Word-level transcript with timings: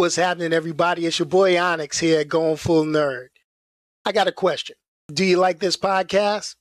What's 0.00 0.16
happening, 0.16 0.54
everybody? 0.54 1.04
It's 1.04 1.18
your 1.18 1.26
boy 1.26 1.60
Onyx 1.60 1.98
here, 1.98 2.24
going 2.24 2.56
full 2.56 2.86
nerd. 2.86 3.26
I 4.06 4.12
got 4.12 4.28
a 4.28 4.32
question. 4.32 4.76
Do 5.12 5.26
you 5.26 5.36
like 5.36 5.58
this 5.58 5.76
podcast? 5.76 6.56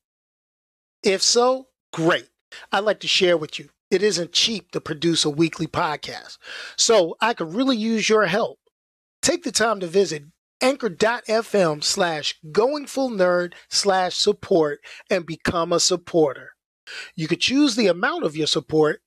If 1.03 1.21
so, 1.21 1.67
great. 1.93 2.27
I'd 2.73 2.83
like 2.83 2.99
to 2.99 3.07
share 3.07 3.37
with 3.37 3.57
you. 3.57 3.69
It 3.89 4.03
isn't 4.03 4.33
cheap 4.33 4.71
to 4.71 4.81
produce 4.81 5.23
a 5.23 5.29
weekly 5.29 5.67
podcast, 5.67 6.37
so 6.75 7.15
I 7.21 7.33
could 7.33 7.53
really 7.53 7.77
use 7.77 8.09
your 8.09 8.25
help. 8.25 8.59
Take 9.21 9.43
the 9.43 9.53
time 9.53 9.79
to 9.79 9.87
visit 9.87 10.23
anchor.fm 10.59 11.81
slash 11.81 12.35
going 12.51 12.87
full 12.87 13.09
nerd 13.09 13.53
slash 13.69 14.17
support 14.17 14.81
and 15.09 15.25
become 15.25 15.71
a 15.71 15.79
supporter. 15.79 16.55
You 17.15 17.29
could 17.29 17.39
choose 17.39 17.77
the 17.77 17.87
amount 17.87 18.25
of 18.25 18.35
your 18.35 18.47
support, 18.47 19.01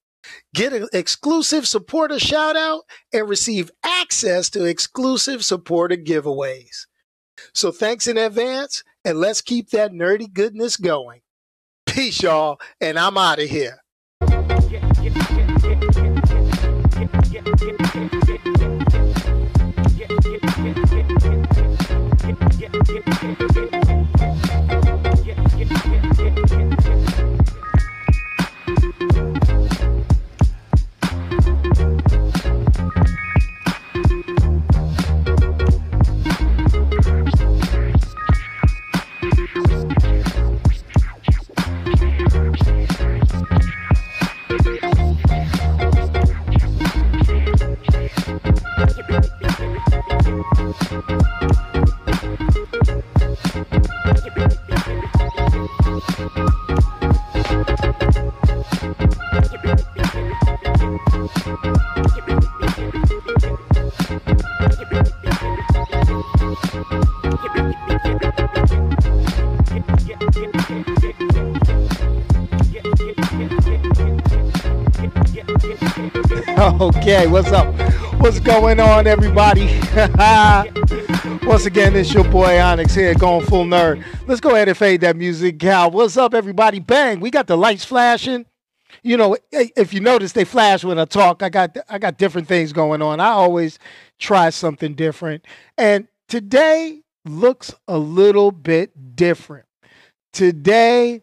get 0.55 0.73
an 0.73 0.89
exclusive 0.93 1.67
supporter 1.67 2.19
shout 2.19 2.57
out, 2.57 2.83
and 3.13 3.29
receive 3.29 3.71
access 3.85 4.49
to 4.51 4.65
exclusive 4.65 5.45
supporter 5.45 5.97
giveaways. 5.97 6.87
So 7.55 7.73
thanks 7.73 8.07
in 8.07 8.17
advance, 8.17 8.83
and 9.05 9.19
let's 9.19 9.41
keep 9.41 9.71
that 9.71 9.93
nerdy 9.93 10.33
goodness 10.33 10.77
going. 10.77 11.21
Peace, 11.87 12.23
y'all, 12.23 12.61
and 12.81 12.99
I'm 12.99 13.19
out 13.19 13.41
of 13.41 13.49
here. 13.49 13.82
Okay, 77.13 77.27
what's 77.27 77.53
up? 77.53 77.75
What's 78.23 78.41
going 78.41 78.81
on, 78.81 79.07
everybody? 79.07 79.67
Once 81.47 81.67
again, 81.67 81.95
it's 81.95 82.15
your 82.15 82.25
boy 82.25 82.59
Onyx 82.59 82.95
here, 82.95 83.15
going 83.15 83.45
full 83.45 83.67
nerd. 83.67 84.03
Let's 84.27 84.41
go 84.41 84.55
ahead 84.55 84.69
and 84.69 84.77
fade 84.79 85.03
that 85.03 85.15
music, 85.15 85.59
Cal. 85.59 85.91
What's 85.91 86.17
up, 86.17 86.33
everybody? 86.33 86.79
Bang! 86.79 87.21
We 87.21 87.31
got 87.31 87.49
the 87.49 87.57
lights 87.59 87.85
flashing. 87.85 88.47
You 89.03 89.19
know, 89.19 89.37
if 89.51 89.93
you 89.93 90.01
notice, 90.01 90.33
they 90.33 90.47
flash 90.47 90.85
when 90.85 90.99
I 90.99 91.05
talk. 91.05 91.43
I 91.43 91.51
got 91.51 91.77
I 91.91 91.99
got 91.99 92.17
different 92.17 92.49
things 92.49 92.73
going 92.73 93.03
on. 93.03 93.21
I 93.21 93.29
always 93.29 93.79
try 94.19 94.49
something 94.49 94.95
different, 94.95 95.47
and 95.77 96.09
today 96.29 97.03
looks 97.27 97.75
a 97.89 97.99
little 97.99 98.53
bit 98.53 99.15
different. 99.17 99.67
Today, 100.33 101.21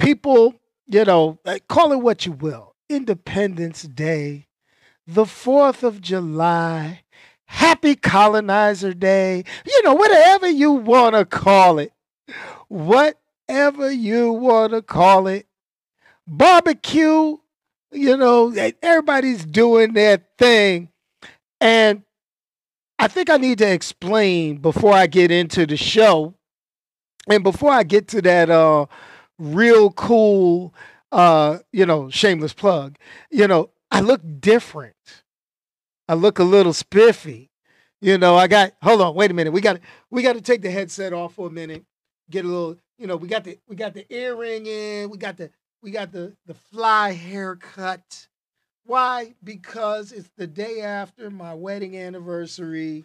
people, 0.00 0.56
you 0.88 1.04
know, 1.04 1.38
call 1.68 1.92
it 1.92 1.98
what 1.98 2.26
you 2.26 2.32
will. 2.32 2.74
Independence 2.88 3.82
Day 3.82 4.47
the 5.08 5.24
4th 5.24 5.82
of 5.82 6.02
July, 6.02 7.00
Happy 7.46 7.94
Colonizer 7.96 8.92
Day, 8.92 9.42
you 9.64 9.82
know, 9.82 9.94
whatever 9.94 10.48
you 10.50 10.70
want 10.72 11.14
to 11.14 11.24
call 11.24 11.78
it. 11.78 11.92
Whatever 12.68 13.90
you 13.90 14.32
want 14.32 14.74
to 14.74 14.82
call 14.82 15.26
it. 15.26 15.46
Barbecue, 16.26 17.38
you 17.90 18.16
know, 18.18 18.54
everybody's 18.82 19.46
doing 19.46 19.94
their 19.94 20.22
thing. 20.36 20.90
And 21.58 22.02
I 22.98 23.08
think 23.08 23.30
I 23.30 23.38
need 23.38 23.58
to 23.58 23.72
explain 23.72 24.58
before 24.58 24.92
I 24.92 25.06
get 25.06 25.30
into 25.30 25.64
the 25.64 25.78
show 25.78 26.34
and 27.30 27.42
before 27.42 27.70
I 27.70 27.82
get 27.82 28.08
to 28.08 28.22
that 28.22 28.50
uh 28.50 28.86
real 29.38 29.90
cool 29.92 30.74
uh 31.12 31.58
you 31.72 31.86
know 31.86 32.10
shameless 32.10 32.52
plug 32.52 32.98
you 33.30 33.46
know 33.46 33.70
I 33.90 34.00
look 34.00 34.20
different. 34.40 34.94
I 36.08 36.14
look 36.14 36.38
a 36.38 36.44
little 36.44 36.72
spiffy. 36.72 37.50
You 38.00 38.16
know, 38.16 38.36
I 38.36 38.46
got 38.46 38.72
hold 38.82 39.00
on, 39.00 39.14
wait 39.14 39.30
a 39.30 39.34
minute. 39.34 39.52
We 39.52 39.60
got 39.60 39.80
we 40.10 40.22
got 40.22 40.34
to 40.34 40.40
take 40.40 40.62
the 40.62 40.70
headset 40.70 41.12
off 41.12 41.34
for 41.34 41.48
a 41.48 41.50
minute. 41.50 41.84
Get 42.30 42.44
a 42.44 42.48
little, 42.48 42.76
you 42.98 43.06
know, 43.06 43.16
we 43.16 43.28
got 43.28 43.44
the 43.44 43.58
we 43.68 43.76
got 43.76 43.94
the 43.94 44.06
earring 44.12 44.66
in, 44.66 45.10
we 45.10 45.18
got 45.18 45.36
the 45.36 45.50
we 45.82 45.90
got 45.90 46.12
the 46.12 46.36
the 46.46 46.54
fly 46.54 47.12
haircut. 47.12 48.28
Why? 48.84 49.34
Because 49.42 50.12
it's 50.12 50.30
the 50.36 50.46
day 50.46 50.80
after 50.80 51.30
my 51.30 51.54
wedding 51.54 51.96
anniversary 51.96 53.04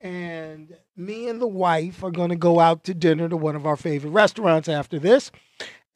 and 0.00 0.74
me 0.96 1.28
and 1.28 1.40
the 1.40 1.46
wife 1.46 2.04
are 2.04 2.10
going 2.10 2.30
to 2.30 2.36
go 2.36 2.60
out 2.60 2.84
to 2.84 2.94
dinner 2.94 3.28
to 3.28 3.36
one 3.36 3.56
of 3.56 3.66
our 3.66 3.76
favorite 3.76 4.10
restaurants 4.10 4.68
after 4.68 4.98
this. 4.98 5.30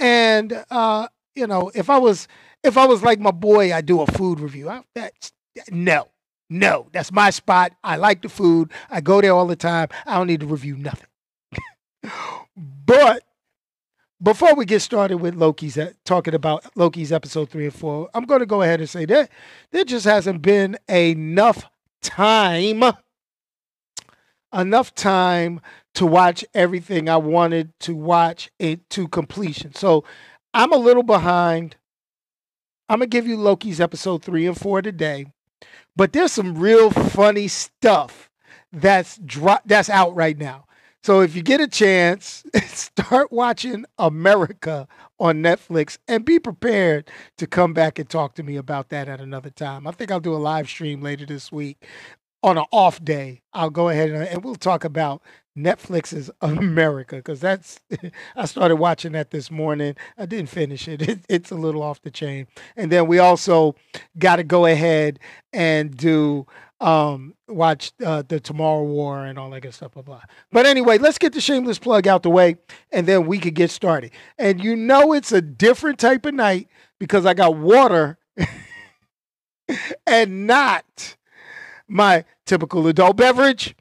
And 0.00 0.64
uh, 0.70 1.06
you 1.34 1.46
know, 1.46 1.70
if 1.74 1.88
I 1.88 1.98
was 1.98 2.26
if 2.62 2.76
I 2.76 2.86
was 2.86 3.02
like 3.02 3.20
my 3.20 3.30
boy, 3.30 3.72
I 3.72 3.80
do 3.80 4.00
a 4.00 4.06
food 4.06 4.40
review. 4.40 4.68
I, 4.68 4.82
that's 4.94 5.32
no, 5.70 6.08
no, 6.48 6.88
that's 6.92 7.12
my 7.12 7.30
spot. 7.30 7.72
I 7.82 7.96
like 7.96 8.22
the 8.22 8.28
food. 8.28 8.70
I 8.90 9.00
go 9.00 9.20
there 9.20 9.32
all 9.32 9.46
the 9.46 9.56
time. 9.56 9.88
I 10.06 10.16
don't 10.16 10.26
need 10.26 10.40
to 10.40 10.46
review 10.46 10.76
nothing. 10.76 11.08
but 12.56 13.24
before 14.22 14.54
we 14.54 14.64
get 14.64 14.80
started 14.80 15.16
with 15.16 15.34
Loki's 15.34 15.76
uh, 15.76 15.92
talking 16.04 16.34
about 16.34 16.64
Loki's 16.76 17.10
episode 17.10 17.50
three 17.50 17.64
and 17.64 17.74
four, 17.74 18.08
I'm 18.14 18.24
going 18.24 18.40
to 18.40 18.46
go 18.46 18.62
ahead 18.62 18.80
and 18.80 18.88
say 18.88 19.04
that 19.06 19.30
there 19.72 19.84
just 19.84 20.04
hasn't 20.04 20.42
been 20.42 20.78
enough 20.88 21.64
time, 22.02 22.84
enough 24.54 24.94
time 24.94 25.60
to 25.94 26.06
watch 26.06 26.44
everything 26.54 27.08
I 27.08 27.16
wanted 27.16 27.72
to 27.80 27.96
watch 27.96 28.50
it 28.58 28.88
to 28.90 29.08
completion. 29.08 29.74
So 29.74 30.04
I'm 30.54 30.72
a 30.72 30.76
little 30.76 31.02
behind. 31.02 31.76
I'm 32.92 32.98
gonna 32.98 33.06
give 33.06 33.26
you 33.26 33.38
Loki's 33.38 33.80
episode 33.80 34.22
three 34.22 34.46
and 34.46 34.54
four 34.54 34.82
today, 34.82 35.32
but 35.96 36.12
there's 36.12 36.30
some 36.30 36.58
real 36.58 36.90
funny 36.90 37.48
stuff 37.48 38.28
that's 38.70 39.16
dro- 39.16 39.60
that's 39.64 39.88
out 39.88 40.14
right 40.14 40.36
now. 40.36 40.66
So 41.02 41.22
if 41.22 41.34
you 41.34 41.40
get 41.40 41.62
a 41.62 41.66
chance, 41.66 42.44
start 42.66 43.32
watching 43.32 43.86
America 43.98 44.86
on 45.18 45.42
Netflix 45.42 45.96
and 46.06 46.22
be 46.22 46.38
prepared 46.38 47.10
to 47.38 47.46
come 47.46 47.72
back 47.72 47.98
and 47.98 48.10
talk 48.10 48.34
to 48.34 48.42
me 48.42 48.56
about 48.56 48.90
that 48.90 49.08
at 49.08 49.22
another 49.22 49.48
time. 49.50 49.86
I 49.86 49.92
think 49.92 50.10
I'll 50.10 50.20
do 50.20 50.34
a 50.34 50.36
live 50.36 50.68
stream 50.68 51.00
later 51.00 51.24
this 51.24 51.50
week 51.50 51.82
on 52.42 52.58
an 52.58 52.64
off 52.72 53.02
day. 53.04 53.42
I'll 53.52 53.70
go 53.70 53.88
ahead 53.88 54.10
and, 54.10 54.22
and 54.24 54.44
we'll 54.44 54.56
talk 54.56 54.84
about 54.84 55.22
Netflix's 55.56 56.30
America 56.40 57.16
because 57.16 57.40
that's 57.40 57.80
I 58.36 58.46
started 58.46 58.76
watching 58.76 59.12
that 59.12 59.30
this 59.30 59.50
morning. 59.50 59.96
I 60.18 60.26
didn't 60.26 60.48
finish 60.48 60.88
it. 60.88 61.02
it. 61.08 61.20
It's 61.28 61.50
a 61.50 61.56
little 61.56 61.82
off 61.82 62.02
the 62.02 62.10
chain. 62.10 62.46
And 62.76 62.90
then 62.90 63.06
we 63.06 63.18
also 63.18 63.74
got 64.18 64.36
to 64.36 64.44
go 64.44 64.66
ahead 64.66 65.18
and 65.52 65.96
do 65.96 66.46
um 66.80 67.34
watch 67.46 67.92
uh, 68.04 68.22
the 68.26 68.40
Tomorrow 68.40 68.82
War 68.82 69.24
and 69.24 69.38
all 69.38 69.50
that 69.50 69.60
good 69.60 69.74
stuff 69.74 69.92
blah 69.92 70.02
blah. 70.02 70.22
But 70.50 70.66
anyway, 70.66 70.98
let's 70.98 71.18
get 71.18 71.32
the 71.32 71.40
shameless 71.40 71.78
plug 71.78 72.08
out 72.08 72.22
the 72.22 72.30
way 72.30 72.56
and 72.90 73.06
then 73.06 73.26
we 73.26 73.38
could 73.38 73.54
get 73.54 73.70
started. 73.70 74.10
And 74.38 74.62
you 74.62 74.74
know 74.74 75.12
it's 75.12 75.32
a 75.32 75.40
different 75.40 75.98
type 75.98 76.26
of 76.26 76.34
night 76.34 76.68
because 76.98 77.24
I 77.24 77.34
got 77.34 77.56
water 77.56 78.18
and 80.06 80.46
not 80.46 81.16
my 81.88 82.24
typical 82.46 82.86
adult 82.86 83.16
beverage 83.16 83.74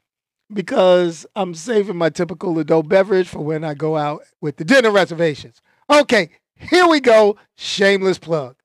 because 0.52 1.26
I'm 1.34 1.54
saving 1.54 1.96
my 1.96 2.10
typical 2.10 2.58
adult 2.58 2.88
beverage 2.88 3.28
for 3.28 3.40
when 3.40 3.64
I 3.64 3.74
go 3.74 3.96
out 3.96 4.22
with 4.40 4.56
the 4.56 4.64
dinner 4.64 4.90
reservations. 4.90 5.60
Okay, 5.90 6.30
here 6.56 6.86
we 6.86 7.00
go. 7.00 7.36
Shameless 7.56 8.18
plug. 8.18 8.56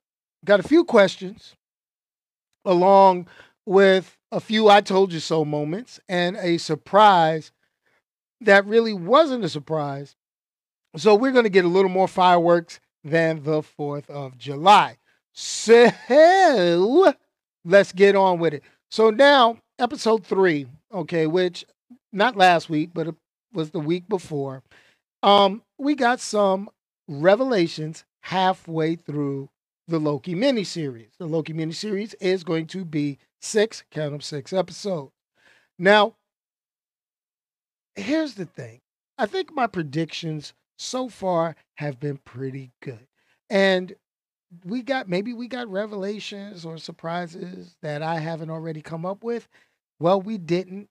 Got 0.44 0.60
a 0.60 0.62
few 0.62 0.84
questions 0.84 1.54
along 2.64 3.28
with 3.66 4.16
a 4.32 4.40
few 4.40 4.68
I 4.68 4.80
told 4.80 5.12
you 5.12 5.20
so 5.20 5.44
moments 5.44 6.00
and 6.08 6.36
a 6.36 6.58
surprise 6.58 7.52
that 8.40 8.66
really 8.66 8.94
wasn't 8.94 9.44
a 9.44 9.48
surprise. 9.48 10.16
So 10.96 11.14
we're 11.14 11.32
going 11.32 11.44
to 11.44 11.50
get 11.50 11.64
a 11.64 11.68
little 11.68 11.90
more 11.90 12.08
fireworks 12.08 12.80
than 13.04 13.42
the 13.42 13.62
4th 13.62 14.08
of 14.08 14.38
July. 14.38 14.96
So 15.32 17.14
let's 17.64 17.92
get 17.92 18.16
on 18.16 18.38
with 18.38 18.54
it. 18.54 18.62
So 18.90 19.10
now, 19.10 19.58
episode 19.78 20.24
three, 20.24 20.66
okay, 20.92 21.26
which 21.26 21.64
not 22.12 22.36
last 22.36 22.70
week, 22.70 22.90
but 22.94 23.08
it 23.08 23.14
was 23.52 23.70
the 23.70 23.80
week 23.80 24.08
before. 24.08 24.62
Um, 25.22 25.62
we 25.78 25.94
got 25.94 26.20
some 26.20 26.70
revelations 27.06 28.04
halfway 28.22 28.96
through 28.96 29.50
the 29.88 29.98
Loki 29.98 30.34
miniseries. 30.34 31.10
The 31.18 31.26
Loki 31.26 31.52
miniseries 31.52 32.14
is 32.20 32.44
going 32.44 32.66
to 32.68 32.84
be 32.84 33.18
six, 33.40 33.84
count 33.90 34.12
them 34.12 34.20
six 34.20 34.52
episodes. 34.52 35.12
Now, 35.78 36.16
here's 37.94 38.34
the 38.34 38.44
thing. 38.44 38.80
I 39.16 39.26
think 39.26 39.52
my 39.52 39.66
predictions 39.66 40.52
so 40.78 41.08
far 41.08 41.56
have 41.76 41.98
been 41.98 42.18
pretty 42.18 42.72
good. 42.80 43.06
And 43.50 43.94
we 44.64 44.82
got 44.82 45.08
maybe 45.08 45.32
we 45.32 45.48
got 45.48 45.68
revelations 45.68 46.64
or 46.64 46.78
surprises 46.78 47.76
that 47.82 48.02
I 48.02 48.18
haven't 48.18 48.50
already 48.50 48.80
come 48.80 49.04
up 49.04 49.22
with. 49.22 49.48
Well, 50.00 50.20
we 50.20 50.38
didn't, 50.38 50.88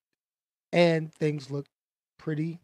and 0.72 1.14
things 1.14 1.50
look 1.50 1.66
pretty 2.20 2.60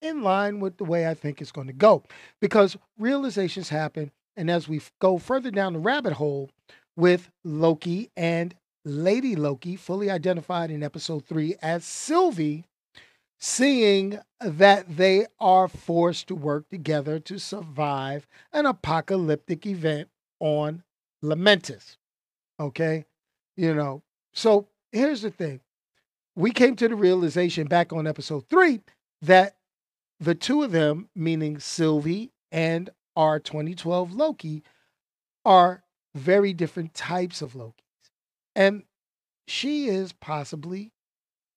in 0.00 0.22
line 0.22 0.60
with 0.60 0.76
the 0.76 0.84
way 0.84 1.08
I 1.08 1.14
think 1.14 1.40
it's 1.40 1.52
going 1.52 1.66
to 1.66 1.72
go 1.72 2.04
because 2.40 2.76
realizations 2.98 3.68
happen. 3.68 4.12
And 4.36 4.50
as 4.50 4.68
we 4.68 4.80
go 5.00 5.18
further 5.18 5.50
down 5.50 5.72
the 5.72 5.80
rabbit 5.80 6.12
hole 6.12 6.50
with 6.96 7.30
Loki 7.44 8.10
and 8.16 8.54
Lady 8.84 9.34
Loki, 9.34 9.74
fully 9.74 10.10
identified 10.10 10.70
in 10.70 10.82
episode 10.82 11.26
three 11.26 11.56
as 11.60 11.84
Sylvie, 11.84 12.64
seeing 13.38 14.18
that 14.40 14.96
they 14.96 15.26
are 15.40 15.68
forced 15.68 16.28
to 16.28 16.34
work 16.34 16.68
together 16.68 17.18
to 17.20 17.38
survive 17.38 18.26
an 18.52 18.66
apocalyptic 18.66 19.66
event 19.66 20.08
on 20.40 20.82
Lamentis. 21.22 21.96
Okay? 22.60 23.04
You 23.56 23.74
know, 23.74 24.02
so 24.32 24.68
here's 24.92 25.22
the 25.22 25.30
thing. 25.30 25.60
We 26.36 26.50
came 26.52 26.76
to 26.76 26.88
the 26.88 26.94
realization 26.94 27.66
back 27.66 27.92
on 27.92 28.06
episode 28.06 28.48
three 28.48 28.80
that 29.22 29.56
the 30.20 30.34
two 30.34 30.62
of 30.62 30.72
them, 30.72 31.08
meaning 31.14 31.58
Sylvie 31.58 32.32
and 32.52 32.90
our 33.16 33.38
2012 33.38 34.12
Loki, 34.12 34.62
are 35.44 35.82
very 36.14 36.52
different 36.52 36.94
types 36.94 37.42
of 37.42 37.54
Lokis. 37.54 37.72
And 38.54 38.82
she 39.46 39.86
is 39.86 40.12
possibly 40.12 40.92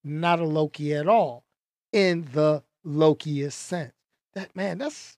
not 0.04 0.40
a 0.40 0.44
Loki 0.44 0.94
at 0.94 1.08
all 1.08 1.44
in 1.92 2.28
the 2.32 2.62
Lokiest 2.86 3.52
sense. 3.52 3.92
That 4.34 4.54
man, 4.56 4.78
that's 4.78 5.16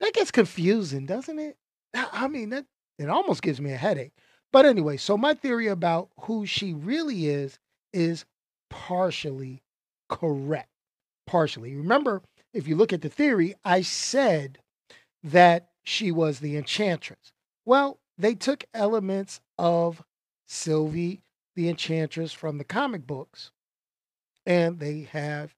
that 0.00 0.12
gets 0.12 0.30
confusing, 0.30 1.06
doesn't 1.06 1.38
it? 1.38 1.56
I 1.94 2.28
mean, 2.28 2.50
that 2.50 2.66
it 2.98 3.08
almost 3.08 3.42
gives 3.42 3.60
me 3.60 3.72
a 3.72 3.76
headache. 3.76 4.12
But 4.52 4.66
anyway, 4.66 4.96
so 4.98 5.16
my 5.16 5.34
theory 5.34 5.68
about 5.68 6.10
who 6.20 6.44
she 6.46 6.74
really 6.74 7.26
is 7.26 7.58
is 7.92 8.24
partially 8.70 9.62
correct. 10.08 10.68
Partially. 11.26 11.74
Remember, 11.74 12.22
if 12.52 12.68
you 12.68 12.76
look 12.76 12.92
at 12.92 13.00
the 13.00 13.08
theory, 13.08 13.54
I 13.64 13.82
said 13.82 14.58
that 15.22 15.68
she 15.84 16.12
was 16.12 16.40
the 16.40 16.56
enchantress. 16.56 17.32
Well, 17.64 17.98
they 18.18 18.34
took 18.34 18.64
elements 18.74 19.40
of 19.58 20.02
Sylvie 20.46 21.22
the 21.54 21.68
enchantress 21.68 22.32
from 22.32 22.58
the 22.58 22.64
comic 22.64 23.06
books 23.06 23.50
and 24.46 24.78
they 24.78 25.08
have 25.12 25.54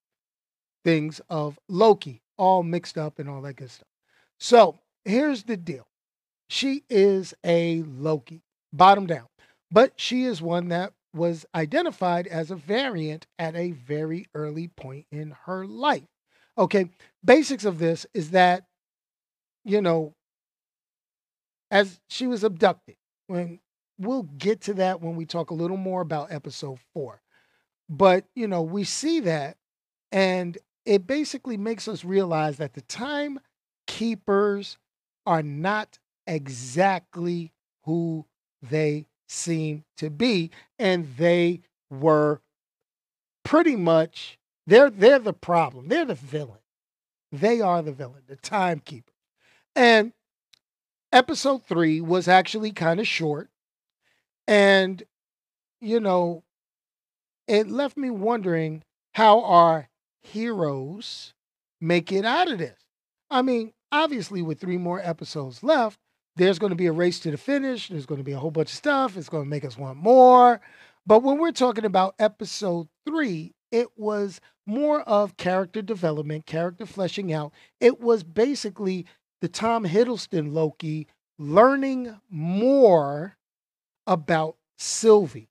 things 0.84 1.20
of 1.28 1.58
Loki, 1.69 2.22
all 2.36 2.62
mixed 2.62 2.98
up 2.98 3.19
and 3.19 3.28
all 3.28 3.42
that 3.42 3.56
good 3.56 3.70
stuff. 3.70 3.88
So 4.38 4.78
here's 5.04 5.44
the 5.44 5.56
deal 5.56 5.86
she 6.48 6.84
is 6.90 7.34
a 7.44 7.82
Loki, 7.82 8.42
bottom 8.72 9.06
down, 9.06 9.26
but 9.70 9.92
she 9.96 10.25
is 10.25 10.42
one 10.42 10.69
that 10.69 10.92
was 11.14 11.46
identified 11.54 12.26
as 12.26 12.50
a 12.50 12.56
variant 12.56 13.26
at 13.38 13.54
a 13.54 13.70
very 13.70 14.26
early 14.34 14.69
point 14.69 15.06
in 15.12 15.34
her 15.44 15.64
life. 15.66 16.02
Okay, 16.58 16.90
basics 17.25 17.64
of 17.64 17.78
this 17.78 18.06
is 18.14 18.31
that, 18.31 18.64
you 19.64 19.81
know, 19.81 20.12
as 21.70 22.00
she 22.08 22.26
was 22.26 22.44
abducted, 22.44 22.96
when 23.26 23.60
we'll 23.98 24.25
get 24.38 24.60
to 24.62 24.74
that 24.74 25.00
when 25.00 25.17
we 25.17 25.24
talk 25.24 25.50
a 25.50 25.55
little 25.55 25.76
more 25.76 26.00
about 26.00 26.32
episode 26.32 26.79
four. 26.93 27.20
But, 27.88 28.24
you 28.34 28.48
know, 28.48 28.62
we 28.62 28.84
see 28.84 29.20
that 29.20 29.56
and 30.10 30.56
it 30.84 31.06
basically 31.06 31.56
makes 31.56 31.88
us 31.88 32.05
realize 32.05 32.56
that 32.58 32.74
the 32.74 32.82
time 32.82 33.41
keepers 33.86 34.79
are 35.26 35.43
not 35.43 35.98
exactly 36.26 37.53
who 37.84 38.26
they 38.62 39.06
seem 39.29 39.84
to 39.96 40.10
be 40.10 40.50
and 40.79 41.17
they 41.17 41.60
were 41.91 42.41
pretty 43.44 43.76
much 43.76 44.38
they're 44.67 44.91
they're 44.91 45.19
the 45.19 45.32
problem. 45.34 45.88
They're 45.88 46.05
the 46.05 46.14
villain. 46.14 46.60
They 47.31 47.60
are 47.60 47.82
the 47.82 47.93
villain 47.93 48.22
the 48.26 48.36
timekeeper. 48.36 49.12
And 49.76 50.12
episode 51.12 51.64
3 51.64 52.00
was 52.00 52.29
actually 52.29 52.72
kind 52.72 53.00
of 53.00 53.06
short 53.06 53.50
and 54.46 55.03
you 55.81 56.00
know 56.00 56.43
it 57.46 57.69
left 57.69 57.96
me 57.96 58.10
wondering 58.10 58.82
how 59.12 59.43
our 59.43 59.88
heroes 60.26 61.34
make 61.81 62.12
it 62.12 62.24
out 62.24 62.50
of 62.50 62.58
this. 62.58 62.78
I 63.31 63.43
mean, 63.43 63.72
obviously, 63.93 64.43
with 64.43 64.60
three 64.60 64.78
more 64.78 65.00
episodes 65.00 65.62
left, 65.62 65.98
there's 66.36 66.58
going 66.58 66.70
to 66.70 66.76
be 66.76 66.86
a 66.86 66.93
race 66.93 67.20
to 67.20 67.31
the 67.31 67.36
finish. 67.36 67.88
There's 67.88 68.06
going 68.06 68.19
to 68.19 68.24
be 68.24 68.32
a 68.32 68.38
whole 68.38 68.50
bunch 68.50 68.70
of 68.70 68.76
stuff. 68.76 69.16
It's 69.16 69.28
going 69.28 69.44
to 69.44 69.50
make 69.50 69.64
us 69.64 69.78
want 69.78 69.98
more. 69.98 70.60
But 71.06 71.22
when 71.22 71.38
we're 71.38 71.52
talking 71.52 71.84
about 71.84 72.14
episode 72.19 72.88
three, 73.06 73.52
it 73.70 73.88
was 73.96 74.40
more 74.66 75.02
of 75.02 75.36
character 75.36 75.82
development, 75.82 76.46
character 76.46 76.86
fleshing 76.86 77.32
out. 77.32 77.52
It 77.81 78.00
was 78.00 78.22
basically 78.22 79.06
the 79.40 79.48
Tom 79.48 79.84
Hiddleston 79.84 80.52
Loki 80.52 81.06
learning 81.38 82.19
more 82.31 83.36
about 84.06 84.56
Sylvie, 84.78 85.50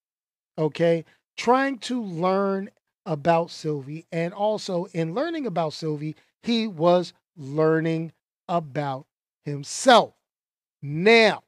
okay? 0.58 1.06
Trying 1.38 1.80
to 1.80 2.02
learn 2.02 2.70
about 3.06 3.52
Sylvie. 3.52 4.06
And 4.12 4.34
also, 4.34 4.86
in 4.94 5.14
learning 5.14 5.46
about 5.46 5.74
Sylvie, 5.74 6.16
he 6.42 6.68
was 6.68 7.14
learning 7.38 8.12
about 8.48 9.06
himself. 9.46 10.14
Now, 10.82 11.44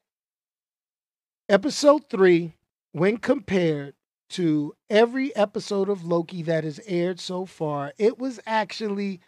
episode 1.48 2.08
three, 2.08 2.54
when 2.92 3.18
compared 3.18 3.94
to 4.30 4.74
every 4.90 5.34
episode 5.36 5.88
of 5.88 6.04
Loki 6.04 6.42
that 6.42 6.64
has 6.64 6.80
aired 6.86 7.20
so 7.20 7.46
far, 7.46 7.92
it 7.98 8.18
was 8.18 8.40
actually 8.46 9.20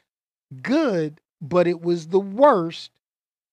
good, 0.62 1.20
but 1.40 1.66
it 1.66 1.80
was 1.80 2.08
the 2.08 2.20
worst 2.20 2.90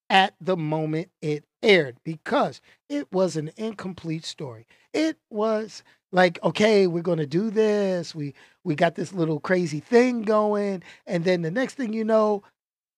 at 0.08 0.34
the 0.40 0.56
moment 0.56 1.10
it 1.20 1.44
aired 1.62 1.96
because 2.04 2.60
it 2.88 3.12
was 3.12 3.36
an 3.36 3.50
incomplete 3.56 4.24
story. 4.24 4.66
It 4.92 5.18
was 5.30 5.82
like, 6.12 6.42
okay, 6.42 6.86
we're 6.86 7.02
going 7.02 7.18
to 7.18 7.26
do 7.26 7.50
this. 7.50 8.14
We 8.14 8.34
we 8.66 8.74
got 8.74 8.96
this 8.96 9.12
little 9.12 9.38
crazy 9.38 9.78
thing 9.78 10.22
going, 10.22 10.82
and 11.06 11.24
then 11.24 11.42
the 11.42 11.50
next 11.52 11.74
thing 11.74 11.92
you 11.92 12.04
know, 12.04 12.42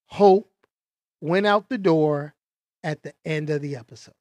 hope 0.07 0.51
went 1.21 1.47
out 1.47 1.69
the 1.69 1.77
door 1.77 2.35
at 2.83 3.03
the 3.03 3.13
end 3.27 3.51
of 3.51 3.61
the 3.61 3.77
episode. 3.77 4.15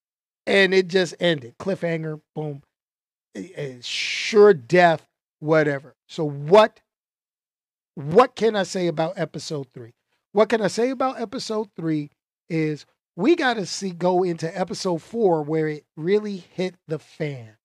And 0.46 0.74
it 0.74 0.89
just 0.89 1.16
ended. 1.20 1.58
Cliffhanger, 1.58 2.20
boom. 2.36 2.63
Sure 3.82 4.54
death, 4.54 5.08
whatever. 5.39 5.96
So 6.08 6.25
what 6.25 6.82
what 7.96 8.36
can 8.36 8.56
I 8.56 8.63
say 8.63 8.88
about 8.88 9.18
episode 9.18 9.68
3? 9.74 9.94
What 10.32 10.50
can 10.50 10.62
I 10.62 10.68
say 10.68 10.89
about 10.89 11.20
episode 11.20 11.70
3 11.75 12.12
is 12.50 12.86
we 13.16 13.36
got 13.36 13.56
to 13.56 13.66
see 13.66 13.92
go 13.92 14.24
into 14.24 14.56
episode 14.58 15.01
4 15.01 15.44
where 15.44 15.68
it 15.68 15.86
really 15.96 16.38
hit 16.38 16.75
the 16.88 17.00
fan. 17.00 17.58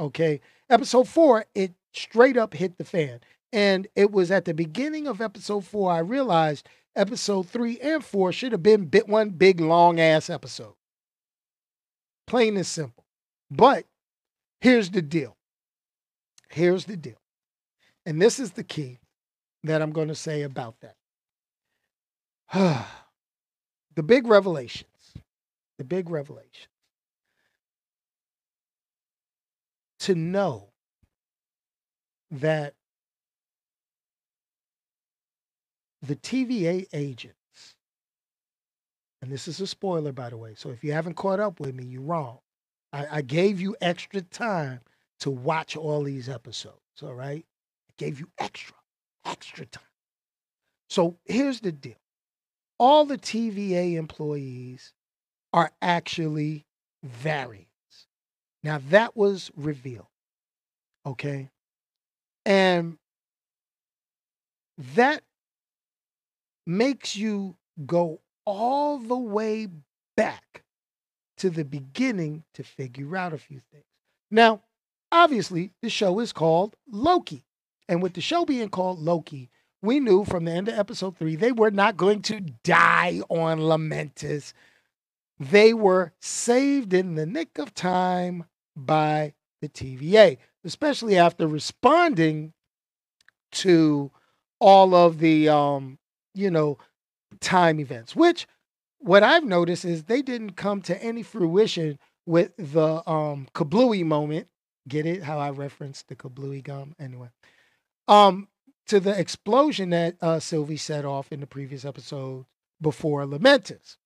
Okay? 0.00 0.40
Episode 0.70 1.08
4 1.08 1.46
it 1.54 1.74
straight 1.96 2.36
up 2.36 2.54
hit 2.54 2.78
the 2.78 2.84
fan. 2.84 3.20
And 3.52 3.86
it 3.94 4.10
was 4.10 4.30
at 4.30 4.44
the 4.44 4.54
beginning 4.54 5.06
of 5.06 5.20
episode 5.20 5.64
4 5.64 5.92
I 5.92 5.98
realized 5.98 6.68
episode 6.96 7.48
3 7.48 7.78
and 7.80 8.04
4 8.04 8.32
should 8.32 8.52
have 8.52 8.62
been 8.62 8.86
bit 8.86 9.08
one 9.08 9.30
big 9.30 9.60
long 9.60 10.00
ass 10.00 10.28
episode. 10.28 10.74
Plain 12.26 12.56
and 12.56 12.66
simple. 12.66 13.04
But 13.50 13.86
here's 14.60 14.90
the 14.90 15.02
deal. 15.02 15.36
Here's 16.48 16.86
the 16.86 16.96
deal. 16.96 17.20
And 18.06 18.20
this 18.20 18.38
is 18.38 18.52
the 18.52 18.64
key 18.64 18.98
that 19.62 19.80
I'm 19.80 19.92
going 19.92 20.08
to 20.08 20.14
say 20.14 20.42
about 20.42 20.76
that. 20.80 20.96
the 23.94 24.02
big 24.02 24.26
revelations. 24.26 25.14
The 25.78 25.84
big 25.84 26.10
revelation. 26.10 26.68
To 30.00 30.14
know 30.14 30.73
that 32.40 32.74
the 36.02 36.16
TVA 36.16 36.86
agents, 36.92 37.76
and 39.22 39.30
this 39.30 39.48
is 39.48 39.60
a 39.60 39.66
spoiler, 39.66 40.12
by 40.12 40.30
the 40.30 40.36
way. 40.36 40.54
So 40.56 40.70
if 40.70 40.84
you 40.84 40.92
haven't 40.92 41.14
caught 41.14 41.40
up 41.40 41.60
with 41.60 41.74
me, 41.74 41.84
you're 41.84 42.02
wrong. 42.02 42.38
I, 42.92 43.18
I 43.18 43.22
gave 43.22 43.60
you 43.60 43.76
extra 43.80 44.20
time 44.20 44.80
to 45.20 45.30
watch 45.30 45.76
all 45.76 46.02
these 46.02 46.28
episodes. 46.28 46.76
All 47.02 47.14
right. 47.14 47.44
I 47.88 47.92
gave 47.96 48.20
you 48.20 48.28
extra, 48.38 48.76
extra 49.24 49.64
time. 49.66 49.82
So 50.88 51.16
here's 51.24 51.60
the 51.60 51.72
deal 51.72 51.96
all 52.78 53.04
the 53.04 53.18
TVA 53.18 53.94
employees 53.94 54.92
are 55.52 55.70
actually 55.80 56.66
variants. 57.02 57.68
Now, 58.62 58.80
that 58.90 59.16
was 59.16 59.50
revealed. 59.56 60.08
Okay. 61.06 61.50
And 62.44 62.98
that 64.76 65.22
makes 66.66 67.16
you 67.16 67.56
go 67.86 68.20
all 68.44 68.98
the 68.98 69.16
way 69.16 69.68
back 70.16 70.62
to 71.38 71.50
the 71.50 71.64
beginning 71.64 72.44
to 72.54 72.62
figure 72.62 73.16
out 73.16 73.32
a 73.32 73.38
few 73.38 73.60
things. 73.72 73.84
Now, 74.30 74.62
obviously, 75.10 75.72
the 75.82 75.90
show 75.90 76.20
is 76.20 76.32
called 76.32 76.76
Loki. 76.90 77.44
And 77.88 78.02
with 78.02 78.14
the 78.14 78.20
show 78.20 78.44
being 78.44 78.68
called 78.68 78.98
Loki, 78.98 79.50
we 79.82 80.00
knew 80.00 80.24
from 80.24 80.44
the 80.44 80.52
end 80.52 80.68
of 80.68 80.78
episode 80.78 81.18
three, 81.18 81.36
they 81.36 81.52
were 81.52 81.70
not 81.70 81.96
going 81.96 82.22
to 82.22 82.40
die 82.40 83.20
on 83.28 83.58
Lamentis. 83.58 84.54
They 85.38 85.74
were 85.74 86.12
saved 86.20 86.94
in 86.94 87.14
the 87.14 87.26
nick 87.26 87.58
of 87.58 87.74
time 87.74 88.44
by 88.74 89.34
the 89.60 89.68
TVA, 89.68 90.38
especially 90.64 91.16
after 91.16 91.46
responding 91.46 92.52
to 93.52 94.10
all 94.60 94.94
of 94.94 95.18
the 95.18 95.48
um, 95.48 95.98
you 96.34 96.50
know, 96.50 96.78
time 97.40 97.80
events, 97.80 98.14
which 98.14 98.46
what 98.98 99.22
I've 99.22 99.44
noticed 99.44 99.84
is 99.84 100.04
they 100.04 100.22
didn't 100.22 100.52
come 100.52 100.80
to 100.82 101.02
any 101.02 101.22
fruition 101.22 101.98
with 102.26 102.52
the 102.56 103.08
um 103.08 103.48
kablooey 103.54 104.04
moment. 104.04 104.48
Get 104.88 105.06
it? 105.06 105.22
How 105.22 105.38
I 105.38 105.50
referenced 105.50 106.08
the 106.08 106.16
kablooey 106.16 106.62
gum 106.62 106.94
anyway. 106.98 107.28
Um, 108.08 108.48
to 108.86 109.00
the 109.00 109.18
explosion 109.18 109.90
that 109.90 110.16
uh 110.20 110.40
Sylvie 110.40 110.76
set 110.76 111.04
off 111.04 111.32
in 111.32 111.40
the 111.40 111.46
previous 111.46 111.84
episode 111.84 112.46
before 112.80 113.24
Lamentis. 113.24 113.96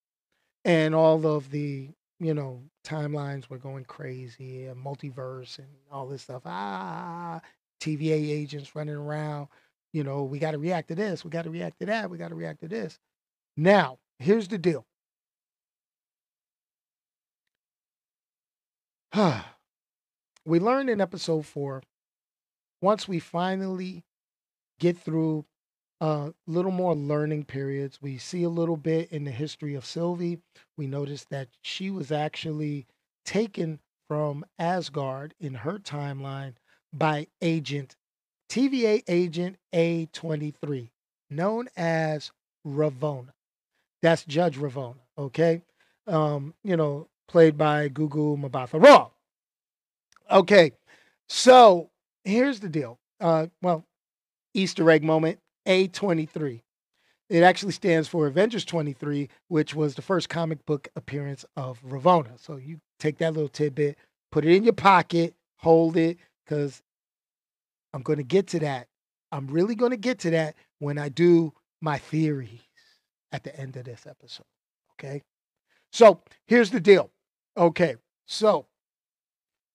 And 0.64 0.94
all 0.94 1.26
of 1.26 1.50
the, 1.50 1.90
you 2.20 2.34
know, 2.34 2.62
timelines 2.88 3.48
were 3.48 3.58
going 3.58 3.84
crazy 3.84 4.66
and 4.66 4.84
multiverse 4.84 5.58
and 5.58 5.68
all 5.92 6.06
this 6.06 6.22
stuff. 6.22 6.42
Ah, 6.44 6.50
ah, 6.50 6.80
ah, 6.82 7.40
ah 7.42 7.48
TVA 7.80 8.30
agents 8.30 8.74
running 8.74 8.96
around 8.96 9.48
you 9.92 10.04
know, 10.04 10.22
we 10.24 10.38
got 10.38 10.52
to 10.52 10.58
react 10.58 10.88
to 10.88 10.94
this, 10.94 11.24
we 11.24 11.30
got 11.30 11.42
to 11.44 11.50
react 11.50 11.78
to 11.80 11.86
that, 11.86 12.10
we 12.10 12.18
got 12.18 12.28
to 12.28 12.34
react 12.34 12.60
to 12.60 12.68
this. 12.68 12.98
Now, 13.56 13.98
here's 14.18 14.48
the 14.48 14.58
deal. 14.58 14.84
we 20.44 20.60
learned 20.60 20.90
in 20.90 21.00
episode 21.00 21.46
four, 21.46 21.82
once 22.82 23.08
we 23.08 23.18
finally 23.18 24.04
get 24.78 24.96
through 24.98 25.44
a 26.00 26.32
little 26.46 26.70
more 26.70 26.94
learning 26.94 27.44
periods, 27.44 28.00
we 28.00 28.18
see 28.18 28.44
a 28.44 28.48
little 28.48 28.76
bit 28.76 29.10
in 29.10 29.24
the 29.24 29.30
history 29.30 29.74
of 29.74 29.84
Sylvie. 29.84 30.38
We 30.76 30.86
notice 30.86 31.24
that 31.30 31.48
she 31.62 31.90
was 31.90 32.12
actually 32.12 32.86
taken 33.24 33.80
from 34.06 34.44
Asgard 34.58 35.34
in 35.40 35.54
her 35.54 35.78
timeline 35.78 36.54
by 36.92 37.26
Agent 37.42 37.96
TVA 38.48 39.02
agent 39.08 39.56
A23, 39.74 40.88
known 41.30 41.68
as 41.76 42.32
Ravonna. 42.66 43.32
That's 44.00 44.24
Judge 44.24 44.56
Ravonna, 44.56 45.00
okay? 45.18 45.62
Um, 46.06 46.54
you 46.64 46.76
know, 46.76 47.08
played 47.28 47.58
by 47.58 47.88
Gugu 47.90 48.38
Mbatha 48.38 48.82
Raw. 48.82 49.10
Okay, 50.30 50.72
so 51.28 51.90
here's 52.24 52.60
the 52.60 52.68
deal. 52.68 52.98
Uh, 53.20 53.48
well, 53.60 53.84
Easter 54.54 54.90
egg 54.90 55.04
moment 55.04 55.38
A23. 55.68 56.62
It 57.28 57.42
actually 57.42 57.72
stands 57.72 58.08
for 58.08 58.26
Avengers 58.26 58.64
23, 58.64 59.28
which 59.48 59.74
was 59.74 59.94
the 59.94 60.02
first 60.02 60.28
comic 60.30 60.64
book 60.64 60.88
appearance 60.96 61.44
of 61.56 61.80
Ravonna. 61.82 62.40
So 62.40 62.56
you 62.56 62.80
take 62.98 63.18
that 63.18 63.34
little 63.34 63.50
tidbit, 63.50 63.98
put 64.32 64.46
it 64.46 64.54
in 64.54 64.64
your 64.64 64.72
pocket, 64.72 65.34
hold 65.56 65.96
it, 65.96 66.16
because 66.44 66.82
I'm 67.92 68.02
going 68.02 68.16
to 68.16 68.24
get 68.24 68.46
to 68.48 68.60
that. 68.60 68.88
I'm 69.30 69.46
really 69.46 69.74
going 69.74 69.90
to 69.90 69.98
get 69.98 70.18
to 70.20 70.30
that 70.30 70.54
when 70.78 70.96
I 70.96 71.10
do 71.10 71.52
my 71.82 71.98
theories 71.98 72.60
at 73.32 73.44
the 73.44 73.54
end 73.58 73.76
of 73.76 73.84
this 73.84 74.06
episode. 74.06 74.46
Okay. 74.94 75.22
So 75.92 76.22
here's 76.46 76.70
the 76.70 76.80
deal. 76.80 77.10
Okay. 77.56 77.96
So 78.26 78.66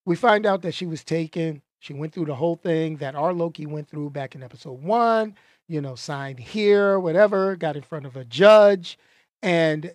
we 0.05 0.15
find 0.15 0.45
out 0.47 0.63
that 0.63 0.73
she 0.73 0.87
was 0.87 1.03
taken. 1.03 1.61
She 1.79 1.93
went 1.93 2.13
through 2.13 2.25
the 2.25 2.35
whole 2.35 2.55
thing 2.55 2.97
that 2.97 3.15
our 3.15 3.33
Loki 3.33 3.65
went 3.65 3.89
through 3.89 4.09
back 4.09 4.35
in 4.35 4.43
episode 4.43 4.81
one, 4.81 5.35
you 5.67 5.81
know, 5.81 5.95
signed 5.95 6.39
here, 6.39 6.99
whatever, 6.99 7.55
got 7.55 7.75
in 7.75 7.83
front 7.83 8.05
of 8.05 8.15
a 8.15 8.25
judge. 8.25 8.97
And 9.41 9.93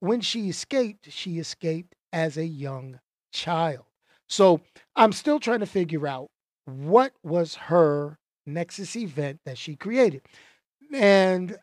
when 0.00 0.20
she 0.20 0.48
escaped, 0.48 1.10
she 1.10 1.38
escaped 1.38 1.94
as 2.12 2.36
a 2.36 2.46
young 2.46 3.00
child. 3.32 3.84
So 4.28 4.60
I'm 4.94 5.12
still 5.12 5.38
trying 5.38 5.60
to 5.60 5.66
figure 5.66 6.06
out 6.06 6.28
what 6.64 7.12
was 7.22 7.54
her 7.54 8.18
Nexus 8.46 8.96
event 8.96 9.40
that 9.44 9.58
she 9.58 9.76
created. 9.76 10.22
And, 10.92 11.56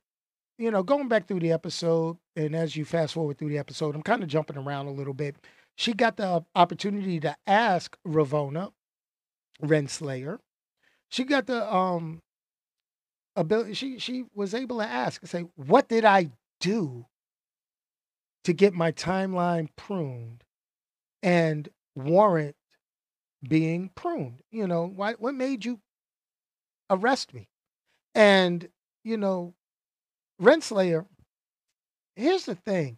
you 0.57 0.71
know, 0.71 0.83
going 0.83 1.07
back 1.07 1.27
through 1.27 1.39
the 1.39 1.51
episode, 1.51 2.17
and 2.35 2.55
as 2.55 2.75
you 2.75 2.85
fast 2.85 3.13
forward 3.13 3.37
through 3.37 3.49
the 3.49 3.57
episode, 3.57 3.95
I'm 3.95 4.03
kind 4.03 4.23
of 4.23 4.29
jumping 4.29 4.57
around 4.57 4.87
a 4.87 4.91
little 4.91 5.13
bit. 5.13 5.35
She 5.75 5.93
got 5.93 6.17
the 6.17 6.43
opportunity 6.55 7.19
to 7.21 7.35
ask 7.47 7.97
Ravonna, 8.07 8.71
Renslayer. 9.61 10.39
She 11.09 11.23
got 11.23 11.47
the 11.47 11.73
um 11.73 12.21
ability, 13.35 13.73
she 13.73 13.99
she 13.99 14.25
was 14.33 14.53
able 14.53 14.79
to 14.79 14.85
ask 14.85 15.21
and 15.21 15.29
say, 15.29 15.45
What 15.55 15.89
did 15.89 16.05
I 16.05 16.29
do 16.59 17.05
to 18.43 18.53
get 18.53 18.73
my 18.73 18.91
timeline 18.91 19.69
pruned 19.75 20.43
and 21.21 21.69
warrant 21.95 22.55
being 23.47 23.89
pruned. 23.95 24.39
You 24.51 24.67
know, 24.67 24.85
why 24.85 25.13
what 25.13 25.35
made 25.35 25.65
you 25.65 25.79
arrest 26.89 27.33
me? 27.33 27.49
And, 28.15 28.69
you 29.03 29.17
know, 29.17 29.53
Renslayer, 30.41 31.05
here's 32.15 32.45
the 32.45 32.55
thing. 32.55 32.97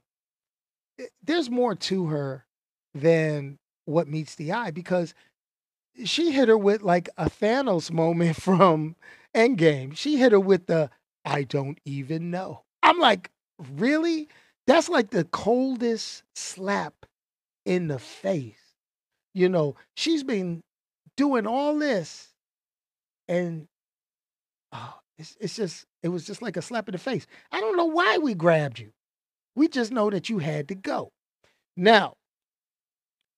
There's 1.23 1.49
more 1.49 1.75
to 1.75 2.07
her 2.07 2.45
than 2.93 3.59
what 3.85 4.07
meets 4.07 4.35
the 4.35 4.51
eye 4.51 4.71
because 4.71 5.13
she 6.03 6.31
hit 6.31 6.47
her 6.47 6.57
with 6.57 6.81
like 6.81 7.09
a 7.17 7.29
Thanos 7.29 7.91
moment 7.91 8.35
from 8.41 8.95
Endgame. 9.35 9.95
She 9.95 10.17
hit 10.17 10.31
her 10.31 10.39
with 10.39 10.67
the 10.67 10.89
I 11.25 11.43
don't 11.43 11.79
even 11.85 12.31
know. 12.31 12.61
I'm 12.83 12.99
like, 12.99 13.31
really? 13.75 14.29
That's 14.67 14.89
like 14.89 15.09
the 15.09 15.25
coldest 15.25 16.23
slap 16.35 16.93
in 17.65 17.87
the 17.87 17.99
face. 17.99 18.55
You 19.33 19.49
know, 19.49 19.75
she's 19.95 20.23
been 20.23 20.61
doing 21.17 21.47
all 21.47 21.77
this 21.77 22.29
and 23.27 23.67
oh, 24.71 24.95
it's, 25.17 25.35
it's 25.39 25.55
just, 25.55 25.85
it 26.03 26.09
was 26.09 26.25
just 26.25 26.41
like 26.41 26.57
a 26.57 26.61
slap 26.61 26.87
in 26.87 26.93
the 26.93 26.97
face. 26.97 27.25
I 27.51 27.59
don't 27.59 27.77
know 27.77 27.85
why 27.85 28.17
we 28.17 28.33
grabbed 28.33 28.79
you. 28.79 28.91
We 29.55 29.67
just 29.67 29.91
know 29.91 30.09
that 30.09 30.29
you 30.29 30.39
had 30.39 30.67
to 30.69 30.75
go. 30.75 31.09
Now, 31.75 32.13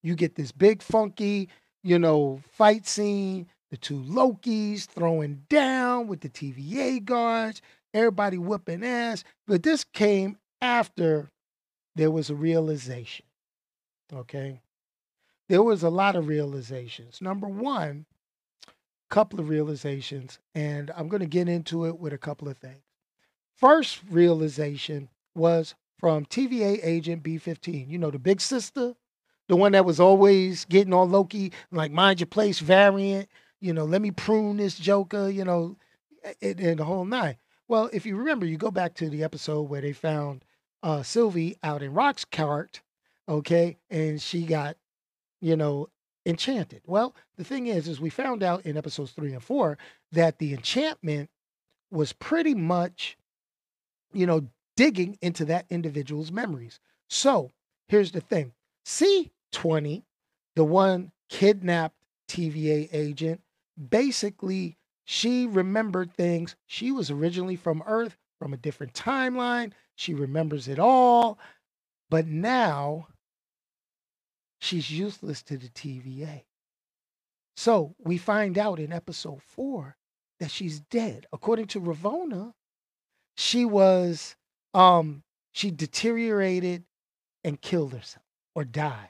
you 0.03 0.15
get 0.15 0.35
this 0.35 0.51
big, 0.51 0.81
funky, 0.81 1.49
you 1.83 1.99
know, 1.99 2.41
fight 2.53 2.87
scene. 2.87 3.47
The 3.69 3.77
two 3.77 4.01
Lokis 4.01 4.85
throwing 4.85 5.43
down 5.49 6.07
with 6.07 6.21
the 6.21 6.29
TVA 6.29 7.03
guards, 7.03 7.61
everybody 7.93 8.37
whooping 8.37 8.83
ass. 8.83 9.23
But 9.45 9.63
this 9.63 9.83
came 9.83 10.37
after 10.61 11.29
there 11.95 12.11
was 12.11 12.29
a 12.29 12.35
realization. 12.35 13.25
Okay. 14.13 14.61
There 15.49 15.63
was 15.63 15.83
a 15.83 15.89
lot 15.89 16.15
of 16.15 16.27
realizations. 16.27 17.21
Number 17.21 17.47
one, 17.47 18.05
a 18.67 19.13
couple 19.13 19.39
of 19.39 19.49
realizations, 19.49 20.39
and 20.53 20.91
I'm 20.95 21.07
going 21.07 21.21
to 21.21 21.27
get 21.27 21.49
into 21.49 21.85
it 21.85 21.99
with 21.99 22.13
a 22.13 22.17
couple 22.17 22.47
of 22.47 22.57
things. 22.57 22.83
First 23.55 24.01
realization 24.09 25.09
was 25.35 25.73
from 25.97 26.25
TVA 26.25 26.79
agent 26.83 27.23
B15. 27.23 27.89
You 27.89 27.97
know, 27.97 28.11
the 28.11 28.19
big 28.19 28.41
sister, 28.41 28.93
the 29.47 29.55
one 29.55 29.71
that 29.71 29.85
was 29.85 29.99
always 29.99 30.65
getting 30.65 30.93
all 30.93 31.07
Loki, 31.07 31.51
like 31.71 31.91
mind 31.91 32.19
your 32.19 32.27
place 32.27 32.59
variant, 32.59 33.29
you 33.59 33.73
know, 33.73 33.85
let 33.85 34.01
me 34.01 34.11
prune 34.11 34.57
this 34.57 34.77
Joker, 34.77 35.29
you 35.29 35.43
know, 35.43 35.77
and 36.41 36.79
the 36.79 36.83
whole 36.83 37.05
nine. 37.05 37.37
Well, 37.67 37.89
if 37.91 38.05
you 38.05 38.15
remember, 38.15 38.45
you 38.45 38.57
go 38.57 38.71
back 38.71 38.93
to 38.95 39.09
the 39.09 39.23
episode 39.23 39.63
where 39.63 39.81
they 39.81 39.93
found 39.93 40.45
uh, 40.83 41.03
Sylvie 41.03 41.57
out 41.63 41.83
in 41.83 41.93
Roxxcart, 41.93 42.79
okay, 43.27 43.77
and 43.89 44.21
she 44.21 44.43
got, 44.43 44.77
you 45.41 45.55
know, 45.55 45.89
enchanted. 46.25 46.81
Well, 46.85 47.15
the 47.37 47.43
thing 47.43 47.67
is, 47.67 47.87
is 47.87 47.99
we 47.99 48.09
found 48.09 48.43
out 48.43 48.65
in 48.65 48.77
episodes 48.77 49.11
three 49.11 49.33
and 49.33 49.43
four 49.43 49.77
that 50.11 50.39
the 50.39 50.53
enchantment 50.53 51.29
was 51.91 52.13
pretty 52.13 52.53
much, 52.53 53.17
you 54.13 54.25
know, 54.25 54.47
digging 54.75 55.17
into 55.21 55.45
that 55.45 55.65
individual's 55.69 56.31
memories. 56.31 56.79
So 57.09 57.51
here's 57.87 58.11
the 58.11 58.21
thing 58.21 58.53
C20, 58.85 60.03
the 60.55 60.63
one 60.63 61.11
kidnapped 61.29 61.95
TVA 62.29 62.89
agent, 62.91 63.41
basically 63.77 64.77
she 65.05 65.47
remembered 65.47 66.13
things. 66.13 66.55
She 66.65 66.91
was 66.91 67.09
originally 67.09 67.55
from 67.55 67.83
Earth, 67.85 68.17
from 68.39 68.53
a 68.53 68.57
different 68.57 68.93
timeline. 68.93 69.71
She 69.95 70.13
remembers 70.13 70.67
it 70.67 70.79
all. 70.79 71.39
But 72.09 72.27
now 72.27 73.07
she's 74.59 74.91
useless 74.91 75.41
to 75.43 75.57
the 75.57 75.69
TVA. 75.69 76.43
So 77.55 77.95
we 77.99 78.17
find 78.17 78.57
out 78.57 78.79
in 78.79 78.93
episode 78.93 79.41
four 79.41 79.97
that 80.39 80.51
she's 80.51 80.79
dead. 80.79 81.25
According 81.33 81.67
to 81.67 81.81
Ravonna, 81.81 82.53
she 83.35 83.65
was 83.65 84.35
um 84.73 85.23
she 85.53 85.71
deteriorated 85.71 86.83
and 87.43 87.61
killed 87.61 87.93
herself 87.93 88.25
or 88.53 88.63
died, 88.63 89.09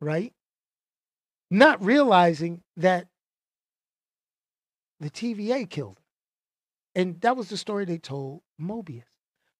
right? 0.00 0.32
Not 1.50 1.82
realizing 1.84 2.62
that 2.76 3.06
the 5.04 5.10
TVA 5.10 5.68
killed 5.68 5.98
her. 5.98 7.00
And 7.00 7.20
that 7.20 7.36
was 7.36 7.48
the 7.48 7.56
story 7.56 7.84
they 7.84 7.98
told 7.98 8.40
Mobius. 8.60 9.02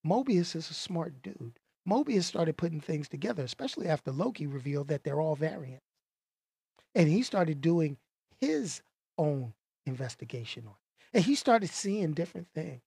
Mobius 0.07 0.57
is 0.57 0.71
a 0.71 0.75
smart 0.75 1.23
dude. 1.23 1.59
Mobius 1.89 2.25
started 2.25 2.57
putting 2.57 2.81
things 2.81 3.09
together, 3.09 3.43
especially 3.43 3.87
after 3.87 4.11
Loki 4.11 4.47
revealed 4.47 4.89
that 4.89 5.05
they're 5.05 5.21
all 5.21 5.37
variants. 5.37 5.85
And 6.95 7.09
he 7.09 7.23
started 7.23 7.61
doing 7.61 7.99
his 8.41 8.81
own 9.19 9.53
investigation 9.85 10.65
on 10.67 10.73
it. 10.73 11.17
And 11.19 11.25
he 11.25 11.35
started 11.35 11.69
seeing 11.69 12.13
different 12.13 12.49
things 12.55 12.81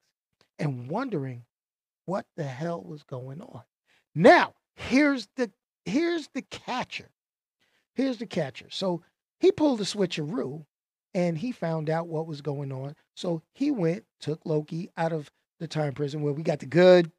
and 0.57 0.89
wondering 0.89 1.43
what 2.05 2.25
the 2.35 2.43
hell 2.43 2.81
was 2.81 3.03
going 3.03 3.41
on. 3.41 3.61
Now, 4.15 4.55
here's 4.73 5.27
the 5.35 5.51
here's 5.85 6.29
the 6.29 6.41
catcher. 6.41 7.09
Here's 7.93 8.17
the 8.17 8.25
catcher. 8.25 8.67
So 8.69 9.03
he 9.39 9.51
pulled 9.51 9.81
a 9.81 9.83
switcheroo 9.83 10.65
and 11.17 11.35
he 11.35 11.51
found 11.51 11.89
out 11.89 12.07
what 12.07 12.27
was 12.27 12.41
going 12.41 12.71
on. 12.71 12.95
So 13.15 13.41
he 13.55 13.71
went, 13.71 14.05
took 14.19 14.45
Loki 14.45 14.91
out 14.95 15.11
of 15.11 15.31
the 15.59 15.67
time 15.67 15.93
prison 15.93 16.21
where 16.21 16.31
we 16.31 16.43
got 16.43 16.59
the 16.59 16.67
good 16.67 17.11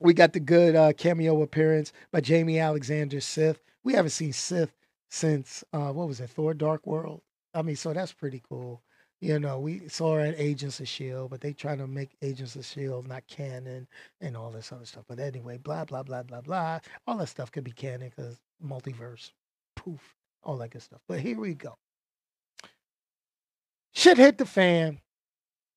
we 0.00 0.14
got 0.14 0.32
the 0.32 0.40
good 0.40 0.74
uh, 0.74 0.92
cameo 0.92 1.42
appearance 1.42 1.92
by 2.12 2.20
Jaimie 2.20 2.60
Alexander 2.60 3.20
Sif. 3.20 3.58
We 3.84 3.94
haven't 3.94 4.10
seen 4.10 4.32
Sif 4.32 4.72
since 5.10 5.62
uh, 5.72 5.92
what 5.92 6.08
was 6.08 6.20
it, 6.20 6.30
Thor: 6.30 6.54
Dark 6.54 6.86
World. 6.86 7.22
I 7.54 7.62
mean, 7.62 7.76
so 7.76 7.92
that's 7.92 8.12
pretty 8.12 8.42
cool. 8.48 8.82
You 9.20 9.38
know, 9.38 9.60
we 9.60 9.88
saw 9.88 10.14
her 10.14 10.20
at 10.20 10.38
Agents 10.38 10.80
of 10.80 10.88
Shield, 10.88 11.30
but 11.30 11.40
they 11.40 11.52
trying 11.52 11.78
to 11.78 11.86
make 11.86 12.16
Agents 12.22 12.56
of 12.56 12.64
Shield 12.64 13.08
not 13.08 13.26
canon 13.28 13.86
and 14.20 14.36
all 14.36 14.50
this 14.50 14.72
other 14.72 14.86
stuff. 14.86 15.04
But 15.08 15.20
anyway, 15.20 15.58
blah 15.58 15.84
blah 15.84 16.02
blah 16.02 16.24
blah 16.24 16.40
blah. 16.40 16.80
All 17.06 17.18
that 17.18 17.28
stuff 17.28 17.52
could 17.52 17.64
be 17.64 17.72
canon 17.72 18.10
because 18.14 18.40
multiverse, 18.64 19.30
poof, 19.76 20.16
all 20.42 20.56
that 20.58 20.70
good 20.70 20.82
stuff. 20.82 21.00
But 21.08 21.20
here 21.20 21.38
we 21.38 21.54
go. 21.54 21.76
Shit 23.98 24.16
hit 24.16 24.38
the 24.38 24.46
fan. 24.46 25.00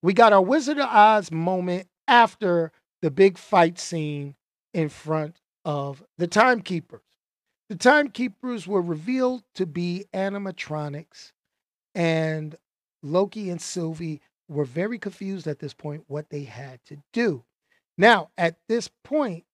We 0.04 0.14
got 0.14 0.32
our 0.32 0.44
Wizard 0.44 0.78
of 0.78 0.88
Oz 0.88 1.32
moment 1.32 1.88
after 2.08 2.72
the 3.02 3.10
big 3.10 3.36
fight 3.36 3.80
scene 3.80 4.36
in 4.76 4.90
front 4.90 5.38
of 5.66 6.04
the 6.20 6.28
timekeepers. 6.28 7.02
The 7.68 7.78
timekeepers 7.78 8.68
were 8.68 8.84
revealed 8.84 9.42
to 9.56 9.66
be 9.66 10.06
animatronics, 10.14 11.32
and 11.96 12.56
Loki 13.02 13.50
and 13.50 13.60
Sylvie 13.60 14.22
were 14.48 14.66
very 14.66 15.00
confused 15.00 15.48
at 15.48 15.58
this 15.58 15.74
point 15.74 16.04
what 16.06 16.30
they 16.30 16.44
had 16.44 16.80
to 16.86 16.98
do. 17.14 17.44
Now, 17.98 18.30
at 18.38 18.58
this 18.70 18.88
point, 19.04 19.46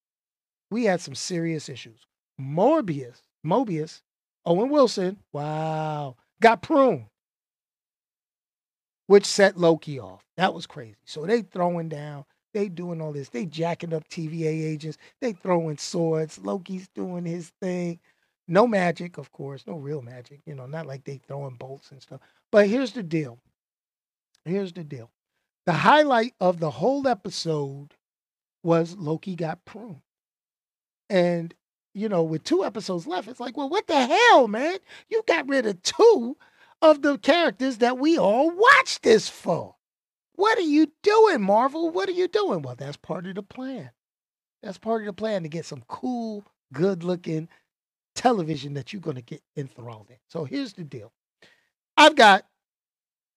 we 0.69 0.83
had 0.83 0.99
some 0.99 1.15
serious 1.15 1.69
issues. 1.69 2.05
Morbius, 2.37 3.21
Mobius, 3.45 4.01
Owen 4.45 4.69
Wilson, 4.69 5.19
wow, 5.31 6.17
got 6.41 6.61
pruned, 6.61 7.05
which 9.07 9.25
set 9.25 9.57
Loki 9.57 9.99
off. 9.99 10.23
That 10.37 10.53
was 10.53 10.67
crazy. 10.67 10.97
So 11.05 11.25
they 11.25 11.41
throwing 11.41 11.89
down 11.89 12.25
they 12.57 12.69
doing 12.69 13.01
all 13.01 13.13
this. 13.13 13.29
They 13.29 13.45
jacking 13.45 13.93
up 13.93 14.07
TVA 14.09 14.47
agents. 14.47 14.97
They 15.21 15.33
throwing 15.33 15.77
swords. 15.77 16.39
Loki's 16.39 16.87
doing 16.87 17.23
his 17.23 17.51
thing. 17.61 17.99
No 18.47 18.65
magic, 18.65 19.19
of 19.19 19.31
course. 19.31 19.67
No 19.67 19.75
real 19.75 20.01
magic. 20.01 20.41
You 20.45 20.55
know, 20.55 20.65
not 20.65 20.87
like 20.87 21.03
they 21.03 21.17
throwing 21.27 21.53
bolts 21.53 21.91
and 21.91 22.01
stuff. 22.01 22.19
But 22.51 22.67
here's 22.67 22.93
the 22.93 23.03
deal. 23.03 23.37
Here's 24.43 24.73
the 24.73 24.83
deal. 24.83 25.11
The 25.67 25.73
highlight 25.73 26.33
of 26.39 26.59
the 26.59 26.71
whole 26.71 27.07
episode 27.07 27.93
was 28.63 28.95
Loki 28.95 29.35
got 29.35 29.63
pruned. 29.63 30.01
And, 31.11 31.53
you 31.93 32.09
know, 32.09 32.23
with 32.23 32.43
two 32.43 32.65
episodes 32.65 33.05
left, 33.05 33.27
it's 33.27 33.39
like, 33.39 33.55
well, 33.55 33.69
what 33.69 33.85
the 33.85 34.03
hell, 34.03 34.47
man? 34.47 34.77
You 35.09 35.21
got 35.27 35.47
rid 35.47 35.65
of 35.65 35.81
two 35.83 36.37
of 36.81 37.01
the 37.01 37.17
characters 37.17 37.77
that 37.77 37.97
we 37.97 38.17
all 38.17 38.51
watch 38.51 39.01
this 39.01 39.29
for. 39.29 39.75
What 40.33 40.57
are 40.57 40.61
you 40.61 40.91
doing, 41.01 41.41
Marvel? 41.41 41.89
What 41.89 42.09
are 42.09 42.13
you 42.13 42.27
doing? 42.27 42.61
Well, 42.61 42.75
that's 42.75 42.97
part 42.97 43.25
of 43.25 43.35
the 43.35 43.43
plan. 43.43 43.89
That's 44.61 44.77
part 44.77 45.01
of 45.01 45.07
the 45.07 45.13
plan 45.13 45.43
to 45.43 45.49
get 45.49 45.65
some 45.65 45.83
cool, 45.87 46.45
good 46.73 47.03
looking 47.03 47.49
television 48.15 48.73
that 48.73 48.91
you're 48.91 49.01
going 49.01 49.15
to 49.15 49.21
get 49.21 49.41
enthralled 49.55 50.07
in. 50.09 50.17
So 50.27 50.43
here's 50.43 50.73
the 50.73 50.83
deal 50.83 51.11
I've 51.95 52.15
got 52.15 52.45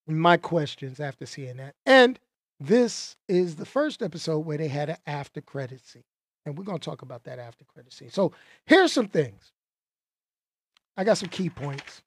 my 0.07 0.37
questions 0.37 0.99
after 0.99 1.25
seeing 1.25 1.57
that. 1.57 1.75
And 1.85 2.19
this 2.59 3.15
is 3.27 3.55
the 3.55 3.65
first 3.65 4.01
episode 4.03 4.39
where 4.39 4.57
they 4.57 4.67
had 4.67 4.89
an 4.89 4.97
after 5.07 5.41
credit 5.41 5.85
scene. 5.85 6.03
And 6.45 6.57
we're 6.57 6.63
going 6.63 6.79
to 6.79 6.85
talk 6.85 7.01
about 7.01 7.23
that 7.23 7.39
after 7.39 7.65
credit 7.65 7.93
scene. 7.93 8.11
So 8.11 8.33
here's 8.65 8.91
some 8.91 9.07
things. 9.07 9.51
I 10.97 11.03
got 11.03 11.17
some 11.17 11.29
key 11.29 11.49
points. 11.49 12.01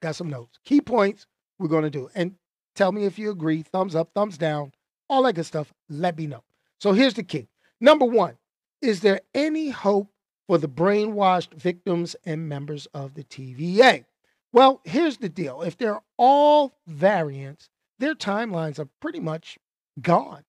Got 0.00 0.16
some 0.16 0.30
notes. 0.30 0.58
Key 0.64 0.80
points 0.80 1.26
we're 1.58 1.68
going 1.68 1.84
to 1.84 1.90
do. 1.90 2.08
And 2.14 2.34
Tell 2.74 2.92
me 2.92 3.04
if 3.04 3.18
you 3.18 3.30
agree. 3.30 3.62
Thumbs 3.62 3.94
up, 3.94 4.10
thumbs 4.14 4.38
down, 4.38 4.72
all 5.08 5.22
that 5.24 5.34
good 5.34 5.46
stuff. 5.46 5.72
Let 5.88 6.16
me 6.16 6.26
know. 6.26 6.44
So 6.78 6.92
here's 6.92 7.14
the 7.14 7.22
key. 7.22 7.48
Number 7.80 8.06
one, 8.06 8.38
is 8.80 9.00
there 9.00 9.20
any 9.34 9.70
hope 9.70 10.08
for 10.46 10.58
the 10.58 10.68
brainwashed 10.68 11.54
victims 11.54 12.16
and 12.24 12.48
members 12.48 12.86
of 12.94 13.14
the 13.14 13.24
TVA? 13.24 14.04
Well, 14.52 14.80
here's 14.84 15.18
the 15.18 15.28
deal. 15.28 15.62
If 15.62 15.76
they're 15.76 16.00
all 16.16 16.72
variants, 16.86 17.68
their 17.98 18.14
timelines 18.14 18.78
are 18.78 18.88
pretty 19.00 19.20
much 19.20 19.58
gone. 20.00 20.44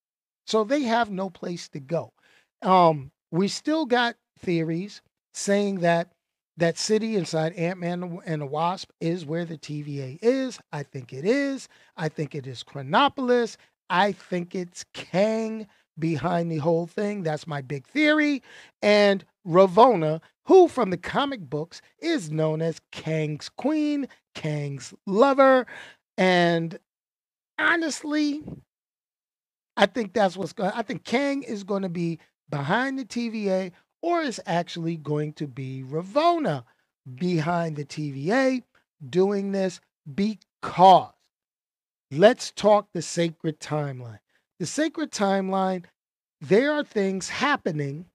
So 0.48 0.64
they 0.64 0.84
have 0.84 1.12
no 1.12 1.30
place 1.30 1.68
to 1.70 1.80
go. 1.80 2.14
Um, 2.62 3.12
we 3.30 3.48
still 3.48 3.86
got 3.86 4.16
theories 4.40 5.02
saying 5.34 5.80
that 5.82 6.14
that 6.58 6.78
city 6.78 7.16
inside 7.16 7.54
Ant 7.54 7.80
Man 7.80 8.20
and 8.26 8.42
the 8.42 8.46
Wasp 8.46 8.90
is 9.00 9.26
where 9.26 9.46
the 9.46 9.58
TVA 9.58 10.20
is. 10.22 10.60
I 10.72 10.84
think 10.84 11.14
it 11.14 11.26
is. 11.26 11.68
I 11.98 12.10
think 12.10 12.36
it 12.36 12.46
is 12.46 12.64
Chronopolis. 12.64 13.58
I 13.90 14.12
think 14.12 14.56
it's 14.56 14.86
Kang 14.94 15.68
behind 15.98 16.52
the 16.52 16.58
whole 16.58 16.88
thing. 16.88 17.24
That's 17.24 17.48
my 17.48 17.62
big 17.62 17.88
theory. 17.88 18.44
And 18.82 19.26
Ravonna, 19.48 20.22
who 20.46 20.68
from 20.68 20.90
the 20.90 20.98
comic 20.98 21.42
books 21.42 21.82
is 22.00 22.32
known 22.32 22.62
as 22.62 22.80
Kang's 22.92 23.50
queen, 23.50 24.08
Kang's 24.36 24.94
lover. 25.06 25.66
And 26.18 26.78
honestly, 27.60 28.44
I 29.78 29.86
think 29.86 30.14
that's 30.14 30.38
what's 30.38 30.54
going 30.54 30.72
I 30.76 30.82
think 30.82 31.04
Kang 31.04 31.44
is 31.44 31.64
going 31.64 31.84
to 31.84 31.90
be 31.90 32.20
behind 32.50 33.00
the 33.00 33.06
TVA 33.06 33.72
or 34.02 34.22
is 34.22 34.42
actually 34.46 34.98
going 34.98 35.34
to 35.34 35.48
be 35.48 35.84
Ravonna 35.88 36.64
behind 37.16 37.76
the 37.76 37.86
TVA 37.86 38.64
doing 39.10 39.52
this 39.52 39.80
because 40.14 41.12
let's 42.12 42.52
talk 42.52 42.88
the 42.94 43.02
sacred 43.02 43.60
timeline. 43.60 44.20
The 44.60 44.66
sacred 44.66 45.12
timeline, 45.12 45.86
there 46.40 46.74
are 46.74 46.84
things 46.84 47.30
happening 47.30 48.06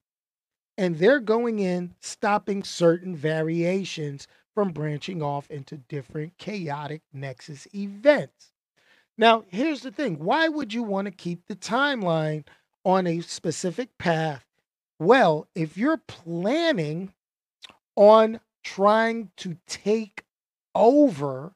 and 0.79 0.99
they're 0.99 1.21
going 1.21 1.59
in, 1.59 1.95
stopping 2.01 2.63
certain 2.63 3.17
variations 3.17 4.29
from 4.55 4.73
branching 4.73 5.23
off 5.23 5.51
into 5.51 5.77
different 5.77 6.37
chaotic 6.39 7.03
Nexus 7.13 7.67
events. 7.75 8.53
Now, 9.19 9.45
here's 9.49 9.83
the 9.83 9.91
thing 9.91 10.19
why 10.19 10.49
would 10.49 10.73
you 10.73 10.83
want 10.83 11.07
to 11.07 11.11
keep 11.11 11.47
the 11.47 11.57
timeline 11.57 12.45
on 12.85 13.07
a 13.07 13.21
specific 13.21 13.97
path 13.99 14.46
well, 14.99 15.49
if 15.55 15.77
you're 15.77 16.01
planning 16.07 17.13
on 17.97 18.41
trying 18.65 19.31
to 19.39 19.57
take 19.67 20.25
over 20.75 21.55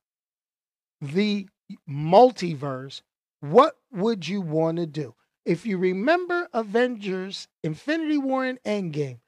the 1.00 1.48
multiverse, 1.88 3.02
what 3.40 3.76
would 3.92 4.28
you 4.28 4.40
want 4.40 4.78
to 4.78 4.86
do? 4.86 5.14
If 5.44 5.64
you 5.64 5.78
remember 5.78 6.48
Avengers, 6.52 7.48
Infinity 7.62 8.18
War, 8.18 8.44
and 8.44 8.62
Endgame, 8.62 9.20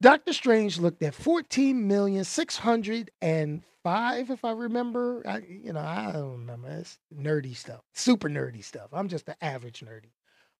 Doctor 0.00 0.32
Strange 0.32 0.78
looked 0.78 1.02
at 1.02 1.14
14 1.14 1.86
million 1.86 2.22
six 2.24 2.56
hundred 2.56 3.10
and 3.20 3.62
five, 3.82 4.30
if 4.30 4.44
I 4.44 4.52
remember. 4.52 5.22
I, 5.26 5.38
you 5.38 5.72
know, 5.72 5.80
I 5.80 6.12
don't 6.12 6.32
remember. 6.32 6.68
It's 6.68 6.98
nerdy 7.14 7.56
stuff, 7.56 7.80
super 7.94 8.28
nerdy 8.28 8.62
stuff. 8.62 8.88
I'm 8.92 9.08
just 9.08 9.26
the 9.26 9.42
average 9.44 9.80
nerdy. 9.80 10.12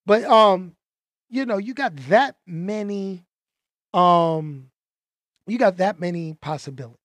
But 0.04 0.24
um, 0.24 0.74
you 1.28 1.46
know, 1.46 1.58
you 1.58 1.74
got 1.74 1.96
that 2.08 2.36
many 2.46 3.24
um 3.94 4.70
you 5.46 5.58
got 5.58 5.78
that 5.78 5.98
many 5.98 6.34
possibilities. 6.34 6.98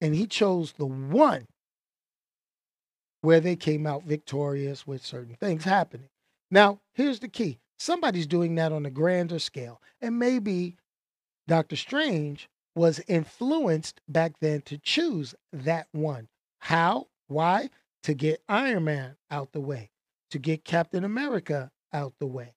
And 0.00 0.14
he 0.14 0.26
chose 0.26 0.72
the 0.72 0.86
one 0.86 1.46
where 3.20 3.40
they 3.40 3.56
came 3.56 3.86
out 3.86 4.04
victorious 4.04 4.86
with 4.86 5.04
certain 5.04 5.34
things 5.34 5.64
happening. 5.64 6.08
Now, 6.50 6.80
here's 6.92 7.20
the 7.20 7.28
key. 7.28 7.58
Somebody's 7.78 8.26
doing 8.26 8.54
that 8.56 8.72
on 8.72 8.86
a 8.86 8.90
grander 8.90 9.38
scale. 9.38 9.80
And 10.00 10.18
maybe 10.18 10.76
Doctor 11.46 11.76
Strange 11.76 12.48
was 12.74 13.00
influenced 13.06 14.00
back 14.08 14.32
then 14.40 14.62
to 14.62 14.78
choose 14.78 15.34
that 15.52 15.86
one. 15.92 16.28
How? 16.58 17.08
Why? 17.28 17.70
To 18.02 18.14
get 18.14 18.42
Iron 18.48 18.84
Man 18.84 19.16
out 19.30 19.52
the 19.52 19.60
way, 19.60 19.90
to 20.30 20.38
get 20.38 20.64
Captain 20.64 21.04
America 21.04 21.70
out 21.92 22.14
the 22.18 22.26
way, 22.26 22.54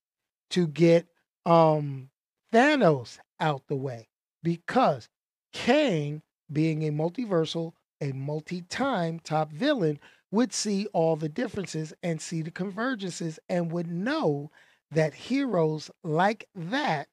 to 0.51 0.67
get 0.67 1.07
um, 1.45 2.10
Thanos 2.53 3.19
out 3.39 3.67
the 3.67 3.75
way 3.75 4.10
because 4.43 5.10
Kang, 5.53 6.21
being 6.51 6.83
a 6.83 6.91
multiversal, 6.91 7.73
a 8.01 8.12
multi 8.12 8.62
time 8.63 9.19
top 9.19 9.51
villain, 9.51 9.99
would 10.31 10.53
see 10.53 10.88
all 10.93 11.15
the 11.15 11.29
differences 11.29 11.93
and 12.03 12.21
see 12.21 12.41
the 12.41 12.51
convergences 12.51 13.39
and 13.49 13.71
would 13.71 13.88
know 13.88 14.51
that 14.91 15.13
heroes 15.13 15.89
like 16.03 16.47
that 16.55 17.07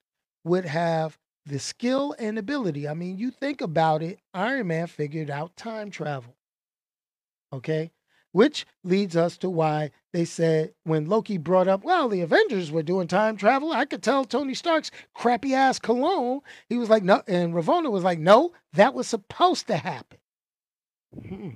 would 0.44 0.64
have 0.64 1.18
the 1.47 1.59
skill 1.59 2.14
and 2.18 2.38
ability. 2.38 2.88
I 2.88 2.94
mean, 2.94 3.18
you 3.18 3.31
think 3.31 3.61
about 3.61 4.03
it, 4.03 4.20
Iron 4.33 4.68
Man 4.68 4.87
figured 4.87 5.31
out 5.31 5.57
time 5.57 5.90
travel. 5.90 6.37
Okay 7.53 7.94
which 8.35 8.66
leads 8.83 9.16
us 9.16 9.37
to 9.38 9.49
why 9.49 9.92
they 10.12 10.25
said 10.25 10.75
when 10.83 11.07
Loki 11.07 11.38
brought 11.38 11.68
up, 11.68 11.85
well, 11.85 12.09
the 12.09 12.20
Avengers 12.20 12.73
were 12.73 12.83
doing 12.83 13.07
time 13.07 13.37
travel. 13.37 13.70
I 13.70 13.85
could 13.85 14.03
tell 14.03 14.25
Tony 14.25 14.55
Stark's 14.55 14.90
crappy 15.14 15.55
ass 15.55 15.79
cologne. 15.79 16.40
He 16.68 16.77
was 16.77 16.90
like, 16.90 17.05
no, 17.05 17.23
and 17.29 17.55
Ravonna 17.55 17.92
was 17.92 18.03
like, 18.03 18.18
no, 18.18 18.53
that 18.73 18.92
was 18.92 19.07
supposed 19.07 19.68
to 19.68 19.77
happen. 19.77 20.18
Hmm. 21.16 21.51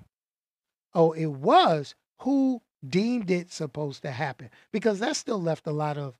Oh, 0.94 1.10
it 1.10 1.26
was 1.26 1.96
who 2.20 2.62
deemed 2.88 3.28
it 3.32 3.50
supposed 3.50 4.02
to 4.02 4.12
happen 4.12 4.48
because 4.72 5.00
that 5.00 5.16
still 5.16 5.42
left 5.42 5.66
a 5.66 5.72
lot 5.72 5.98
of 5.98 6.14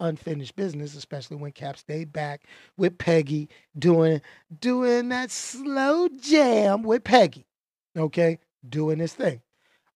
unfinished 0.00 0.56
business, 0.56 0.96
especially 0.96 1.36
when 1.36 1.52
Cap 1.52 1.76
stayed 1.76 2.10
back 2.10 2.44
with 2.78 2.96
Peggy 2.96 3.50
doing 3.78 4.22
doing 4.60 5.10
that 5.10 5.30
slow 5.30 6.08
jam 6.08 6.84
with 6.84 7.04
Peggy. 7.04 7.46
Okay, 7.98 8.38
doing 8.66 8.98
his 8.98 9.12
thing. 9.12 9.42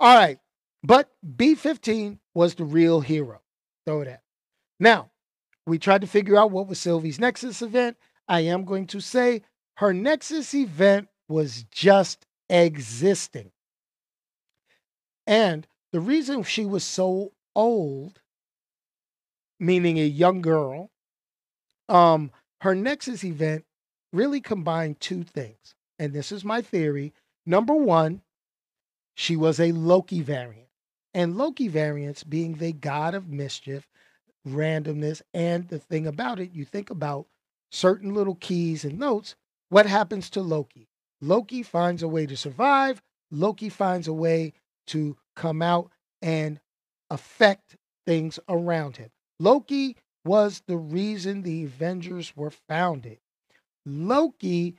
All 0.01 0.17
right. 0.17 0.39
But 0.83 1.11
B15 1.37 2.19
was 2.35 2.55
the 2.55 2.65
real 2.65 3.01
hero. 3.01 3.41
Throw 3.87 4.05
that. 4.05 4.23
Now, 4.79 5.11
we 5.67 5.79
tried 5.79 6.03
to 6.03 6.07
figure 6.07 6.37
out 6.37 6.51
what 6.51 6.69
was 6.69 6.79
Sylvie's 6.79 7.19
Nexus 7.19 7.63
event. 7.63 7.97
I 8.29 8.41
am 8.41 8.65
going 8.65 8.87
to 8.89 9.01
say 9.01 9.43
her 9.77 9.93
Nexus 9.93 10.55
event 10.55 11.09
was 11.29 11.65
just 11.71 12.27
existing. 12.49 13.51
And 15.27 15.67
the 15.93 16.01
reason 16.01 16.43
she 16.43 16.65
was 16.65 16.85
so 16.85 17.33
old, 17.55 18.21
meaning 19.61 19.99
a 19.99 20.05
young 20.05 20.41
girl, 20.41 20.91
um, 21.89 22.31
her 22.61 22.75
Nexus 22.75 23.25
event 23.25 23.65
really 24.13 24.41
combined 24.41 25.01
two 25.01 25.23
things. 25.25 25.75
And 25.99 26.13
this 26.13 26.33
is 26.33 26.45
my 26.45 26.63
theory. 26.63 27.13
Number 27.45 27.75
one, 27.75 28.23
she 29.19 29.35
was 29.35 29.59
a 29.59 29.73
Loki 29.73 30.23
variant. 30.23 30.69
And 31.13 31.37
Loki 31.37 31.67
variants 31.67 32.23
being 32.23 32.55
the 32.55 32.73
god 32.73 33.17
of 33.17 33.29
mischief, 33.29 33.89
randomness, 34.47 35.23
and 35.35 35.67
the 35.67 35.81
thing 35.81 36.07
about 36.07 36.39
it, 36.39 36.53
you 36.53 36.65
think 36.65 36.89
about 36.89 37.27
certain 37.73 38.15
little 38.15 38.37
keys 38.37 38.85
and 38.85 38.97
notes. 38.97 39.35
What 39.71 39.87
happens 39.87 40.31
to 40.31 40.41
Loki? 40.41 40.89
Loki 41.21 41.65
finds 41.65 42.05
a 42.05 42.09
way 42.09 42.27
to 42.27 42.37
survive. 42.37 43.03
Loki 43.33 43.69
finds 43.69 44.07
a 44.07 44.13
way 44.13 44.53
to 44.87 45.17
come 45.35 45.63
out 45.63 45.91
and 46.23 46.61
affect 47.11 47.77
things 48.07 48.39
around 48.49 48.99
him. 48.99 49.11
Loki 49.41 49.97
was 50.25 50.63
the 50.69 50.77
reason 50.77 51.43
the 51.43 51.65
Avengers 51.65 52.37
were 52.37 52.53
founded. 52.53 53.19
Loki 53.85 54.77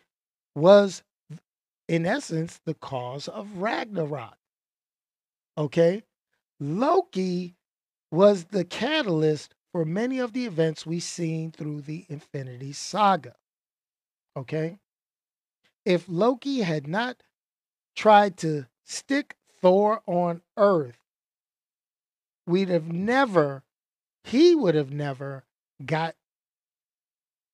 was 0.56 1.04
in 1.90 2.06
essence, 2.06 2.62
the 2.66 2.76
cause 2.76 3.28
of 3.28 3.58
Ragnarok. 3.58 4.38
Okay? 5.58 6.04
Loki 6.60 7.56
was 8.12 8.46
the 8.46 8.64
catalyst 8.64 9.56
for 9.72 9.86
many 9.86 10.20
of 10.20 10.34
the 10.34 10.46
events 10.46 10.86
we've 10.86 11.02
seen 11.02 11.52
through 11.52 11.82
the 11.82 12.06
Infinity 12.08 12.74
Saga. 12.74 13.34
Okay? 14.38 14.78
If 15.84 16.06
Loki 16.08 16.62
had 16.62 16.88
not 16.88 17.24
tried 17.96 18.38
to 18.38 18.68
stick 18.86 19.36
Thor 19.60 20.04
on 20.06 20.44
Earth, 20.58 21.00
we'd 22.46 22.70
have 22.70 22.92
never, 22.92 23.64
he 24.24 24.54
would 24.54 24.76
have 24.76 24.92
never 24.92 25.44
got 25.84 26.16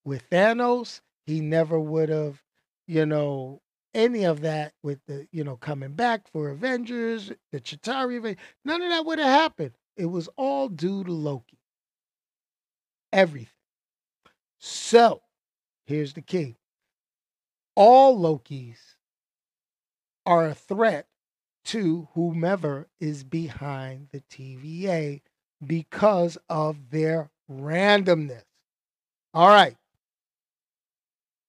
with 0.03 0.29
Thanos. 0.29 0.99
He 1.25 1.39
never 1.39 1.79
would 1.79 2.09
have, 2.09 2.43
you 2.85 3.05
know, 3.05 3.61
any 3.95 4.25
of 4.25 4.41
that 4.41 4.73
with 4.84 4.99
the, 5.08 5.27
you 5.31 5.43
know, 5.43 5.55
coming 5.58 5.93
back 5.93 6.27
for 6.27 6.49
Avengers, 6.49 7.31
the 7.51 7.60
Chitauri, 7.60 8.38
none 8.63 8.81
of 8.84 8.89
that 8.89 9.05
would 9.05 9.19
have 9.19 9.27
happened. 9.27 9.71
It 9.97 10.05
was 10.08 10.27
all 10.36 10.69
due 10.69 11.03
to 11.03 11.12
Loki. 11.12 11.58
Everything. 13.13 13.49
So, 14.60 15.21
here's 15.86 16.13
the 16.13 16.21
key 16.21 16.58
all 17.75 18.17
Lokis 18.19 18.77
are 20.25 20.47
a 20.47 20.55
threat 20.55 21.08
to 21.65 22.08
whomever 22.13 22.88
is 22.99 23.23
behind 23.23 24.10
the 24.12 24.21
TVA 24.21 25.21
because 25.65 26.38
of 26.49 26.89
their 26.91 27.31
randomness. 27.49 28.43
All 29.34 29.49
right. 29.49 29.77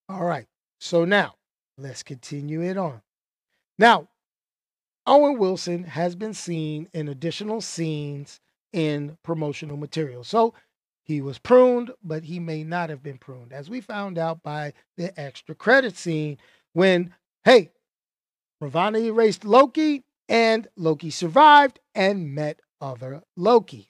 All 0.09 0.25
right. 0.25 0.47
So 0.81 1.05
now 1.05 1.36
Let's 1.79 2.03
continue 2.03 2.62
it 2.62 2.77
on. 2.77 3.03
Now, 3.79 4.09
Owen 5.07 5.39
Wilson 5.39 5.85
has 5.85 6.17
been 6.17 6.35
seen 6.35 6.89
in 6.93 7.09
additional 7.09 7.61
scenes 7.61 8.41
in 8.73 9.19
promotional 9.23 9.77
material. 9.77 10.25
So 10.25 10.55
He 11.07 11.21
was 11.21 11.39
pruned, 11.39 11.93
but 12.03 12.25
he 12.25 12.41
may 12.41 12.65
not 12.65 12.91
have 12.91 13.01
been 13.01 13.19
pruned, 13.19 13.53
as 13.53 13.71
we 13.71 13.81
found 13.81 14.19
out 14.19 14.43
by 14.43 14.73
the 14.97 15.19
extra 15.19 15.55
credit 15.55 15.97
scene 15.97 16.37
when, 16.73 17.15
hey, 17.45 17.71
Ravonna 18.61 19.01
erased 19.05 19.45
Loki 19.45 20.03
and 20.29 20.67
Loki 20.77 21.11
survived 21.11 21.79
and 21.95 22.35
met 22.35 22.59
other 22.81 23.23
Lokis. 23.39 23.87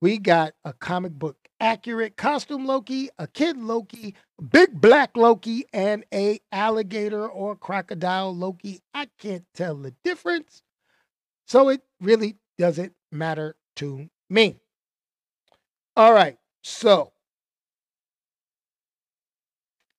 We 0.00 0.18
got 0.18 0.54
a 0.64 0.72
comic 0.72 1.14
book 1.14 1.45
accurate 1.60 2.16
costume 2.16 2.66
Loki, 2.66 3.08
a 3.18 3.26
kid 3.26 3.56
Loki, 3.56 4.14
big 4.50 4.80
black 4.80 5.16
Loki, 5.16 5.64
and 5.72 6.04
a 6.12 6.40
alligator 6.52 7.26
or 7.26 7.56
crocodile 7.56 8.34
Loki. 8.34 8.80
I 8.94 9.08
can't 9.18 9.44
tell 9.54 9.76
the 9.76 9.94
difference. 10.04 10.62
So 11.46 11.68
it 11.68 11.82
really 12.00 12.36
doesn't 12.58 12.92
matter 13.12 13.56
to 13.76 14.08
me. 14.28 14.58
All 15.96 16.12
right. 16.12 16.36
So 16.62 17.12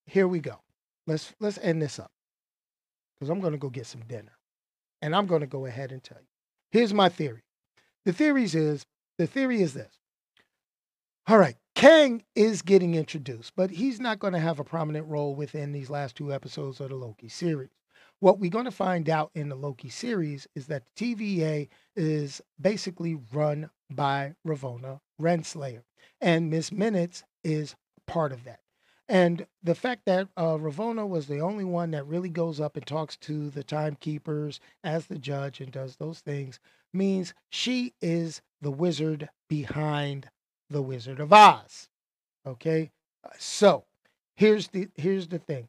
here 0.05 0.27
we 0.27 0.39
go. 0.39 0.59
Let's 1.05 1.33
let's 1.39 1.57
end 1.59 1.81
this 1.81 1.99
up. 1.99 2.11
Because 3.15 3.29
I'm 3.29 3.39
to 3.53 3.57
go 3.57 3.69
get 3.69 3.87
some 3.87 4.01
dinner. 4.01 4.33
And 5.01 5.15
I'm 5.15 5.27
to 5.41 5.47
go 5.47 5.65
ahead 5.65 5.91
and 5.91 6.03
tell 6.03 6.19
you. 6.19 6.27
Here's 6.71 6.93
my 6.93 7.09
theory. 7.09 7.43
The 8.05 8.13
theories 8.13 8.55
is 8.55 8.85
the 9.17 9.27
theory 9.27 9.61
is 9.61 9.73
this. 9.73 9.97
All 11.29 11.37
right, 11.37 11.57
Kang 11.75 12.23
is 12.35 12.61
getting 12.61 12.95
introduced, 12.95 13.51
but 13.57 13.69
he's 13.69 13.99
not 13.99 14.17
going 14.17 14.31
to 14.31 14.39
have 14.39 14.61
a 14.61 14.63
prominent 14.63 15.07
role 15.07 15.35
within 15.35 15.73
these 15.73 15.89
last 15.89 16.15
two 16.15 16.33
episodes 16.33 16.79
of 16.79 16.87
the 16.87 16.95
Loki 16.95 17.27
series. 17.27 17.67
What 18.21 18.39
we're 18.39 18.49
going 18.49 18.63
to 18.63 18.71
find 18.71 19.09
out 19.09 19.31
in 19.35 19.49
the 19.49 19.55
Loki 19.57 19.89
series 19.89 20.47
is 20.55 20.67
that 20.67 20.83
the 20.85 21.15
TVA 21.15 21.67
is 21.97 22.41
basically 22.61 23.19
run 23.33 23.69
by 23.89 24.35
Ravonna 24.47 25.01
Renslayer, 25.21 25.81
and 26.21 26.49
Miss 26.49 26.71
Minutes 26.71 27.25
is 27.43 27.75
part 28.05 28.31
of 28.31 28.45
that. 28.45 28.61
And 29.09 29.47
the 29.61 29.75
fact 29.75 30.05
that 30.05 30.29
uh, 30.37 30.55
Ravonna 30.55 31.05
was 31.05 31.27
the 31.27 31.41
only 31.41 31.65
one 31.65 31.91
that 31.91 32.07
really 32.07 32.29
goes 32.29 32.61
up 32.61 32.77
and 32.77 32.85
talks 32.85 33.17
to 33.17 33.49
the 33.49 33.65
timekeepers 33.65 34.61
as 34.81 35.07
the 35.07 35.19
judge 35.19 35.59
and 35.59 35.73
does 35.73 35.97
those 35.97 36.21
things 36.21 36.57
means 36.93 37.33
she 37.49 37.95
is 38.01 38.41
the 38.61 38.71
wizard 38.71 39.27
behind 39.49 40.29
the 40.69 40.81
Wizard 40.81 41.19
of 41.19 41.33
Oz. 41.33 41.89
Okay? 42.45 42.91
Uh, 43.23 43.29
so, 43.37 43.85
here's 44.35 44.69
the 44.69 44.89
here's 44.95 45.27
the 45.27 45.39
thing. 45.39 45.67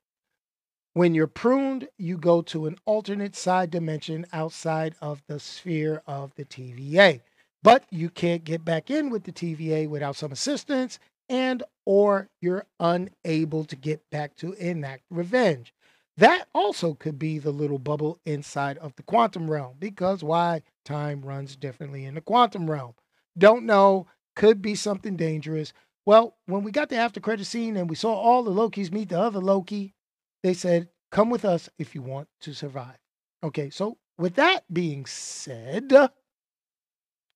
When 0.95 1.15
you're 1.15 1.27
pruned, 1.27 1.89
you 1.97 2.19
go 2.19 2.43
to 2.43 2.67
an 2.67 2.77
alternate 2.85 3.37
side 3.37 3.71
dimension 3.71 4.27
outside 4.33 4.95
of 5.01 5.23
the 5.29 5.39
sphere 5.39 6.03
of 6.07 6.35
the 6.35 6.45
TVA. 6.45 7.21
But 7.63 7.85
you 7.91 8.11
can't 8.11 8.45
get 8.45 8.65
back 8.65 8.91
in 8.91 9.11
with 9.11 9.25
the 9.25 9.33
TVA 9.33 9.89
without 9.89 10.17
some 10.17 10.33
assistance 10.33 10.99
and 11.29 11.63
or 11.85 12.29
you're 12.41 12.67
unable 12.81 13.65
to 13.65 13.77
get 13.77 14.09
back 14.11 14.37
to 14.37 14.53
enact 14.55 15.05
revenge. 15.11 15.75
That 16.17 16.49
also 16.53 16.95
could 16.95 17.19
be 17.19 17.39
the 17.39 17.53
little 17.53 17.79
bubble 17.79 18.19
inside 18.25 18.79
of 18.79 18.97
the 18.97 19.03
quantum 19.03 19.51
realm 19.51 19.77
because 19.79 20.25
why 20.25 20.63
time 20.85 21.23
runs 21.23 21.55
differently 21.55 22.05
in 22.05 22.15
the 22.15 22.21
quantum 22.21 22.69
realm. 22.69 22.95
Don't 23.37 23.65
know 23.65 24.09
could 24.39 24.63
be 24.63 24.77
something 24.77 25.17
dangerous. 25.17 25.73
Well, 26.07 26.37
when 26.47 26.63
we 26.63 26.71
got 26.71 26.89
the 26.89 26.97
after 26.97 27.21
credit 27.21 27.45
scene 27.45 27.77
and 27.77 27.91
we 27.91 27.97
saw 27.97 28.15
all 28.15 28.45
the 28.45 28.53
Lokis 28.53 28.93
meet 28.93 29.11
the 29.11 29.21
other 29.21 29.41
Loki, 29.41 29.95
they 30.43 30.55
said, 30.55 30.89
"Come 31.11 31.29
with 31.29 31.45
us 31.45 31.69
if 31.77 31.95
you 31.95 32.03
want 32.03 32.29
to 32.43 32.55
survive." 32.55 32.97
Okay, 33.43 33.69
so 33.69 33.99
with 34.17 34.37
that 34.37 34.73
being 34.73 35.07
said, 35.07 35.93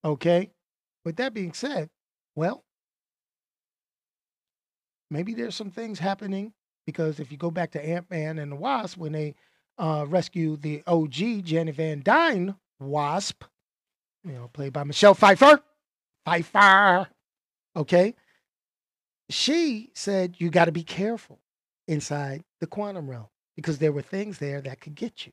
okay, 0.05 0.51
with 1.05 1.17
that 1.17 1.35
being 1.35 1.53
said, 1.53 1.91
well, 2.37 2.65
maybe 5.11 5.35
there's 5.35 5.57
some 5.57 5.71
things 5.71 5.99
happening 5.99 6.53
because 6.87 7.19
if 7.19 7.33
you 7.33 7.37
go 7.37 7.51
back 7.51 7.73
to 7.73 7.85
Ant 7.85 8.11
Man 8.11 8.38
and 8.38 8.53
the 8.53 8.57
Wasp 8.57 8.97
when 8.97 9.12
they 9.12 9.35
uh, 9.77 10.07
rescue 10.09 10.57
the 10.57 10.83
OG 10.87 11.45
Janet 11.45 11.75
Van 11.75 12.01
Dyne 12.03 12.55
Wasp, 12.79 13.43
you 14.25 14.33
know, 14.33 14.49
played 14.53 14.73
by 14.73 14.85
Michelle 14.85 15.15
Pfeiffer, 15.15 15.62
Pfeiffer. 16.24 17.08
Okay. 17.76 18.14
She 19.30 19.90
said 19.94 20.37
you 20.38 20.50
got 20.50 20.66
to 20.66 20.72
be 20.72 20.85
careful 20.85 21.40
inside 21.88 22.44
the 22.61 22.66
quantum 22.66 23.11
realm 23.11 23.28
because 23.56 23.78
there 23.78 23.92
were 23.92 24.02
things 24.02 24.38
there 24.38 24.61
that 24.62 24.80
could 24.80 24.94
get 24.94 25.26
you. 25.26 25.32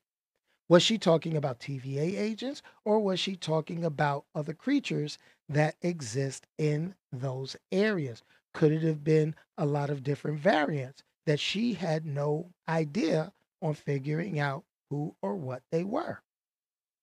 Was 0.69 0.84
she 0.84 0.97
talking 0.97 1.38
about 1.38 1.60
TVA 1.60 2.17
agents 2.19 2.62
or 2.86 2.99
was 2.99 3.19
she 3.19 3.36
talking 3.36 3.86
about 3.86 4.25
other 4.36 4.54
creatures 4.54 5.17
that 5.49 5.75
exist 5.82 6.47
in 6.58 6.95
those 7.12 7.56
areas? 7.71 8.23
Could 8.54 8.71
it 8.71 8.84
have 8.84 9.04
been 9.04 9.36
a 9.58 9.65
lot 9.65 9.89
of 9.89 10.04
different 10.04 10.39
variants 10.39 11.04
that 11.25 11.39
she 11.39 11.73
had 11.73 12.06
no 12.06 12.52
idea 12.67 13.34
on 13.62 13.73
figuring 13.75 14.39
out 14.39 14.63
who 14.89 15.15
or 15.21 15.36
what 15.36 15.63
they 15.71 15.84
were? 15.84 16.21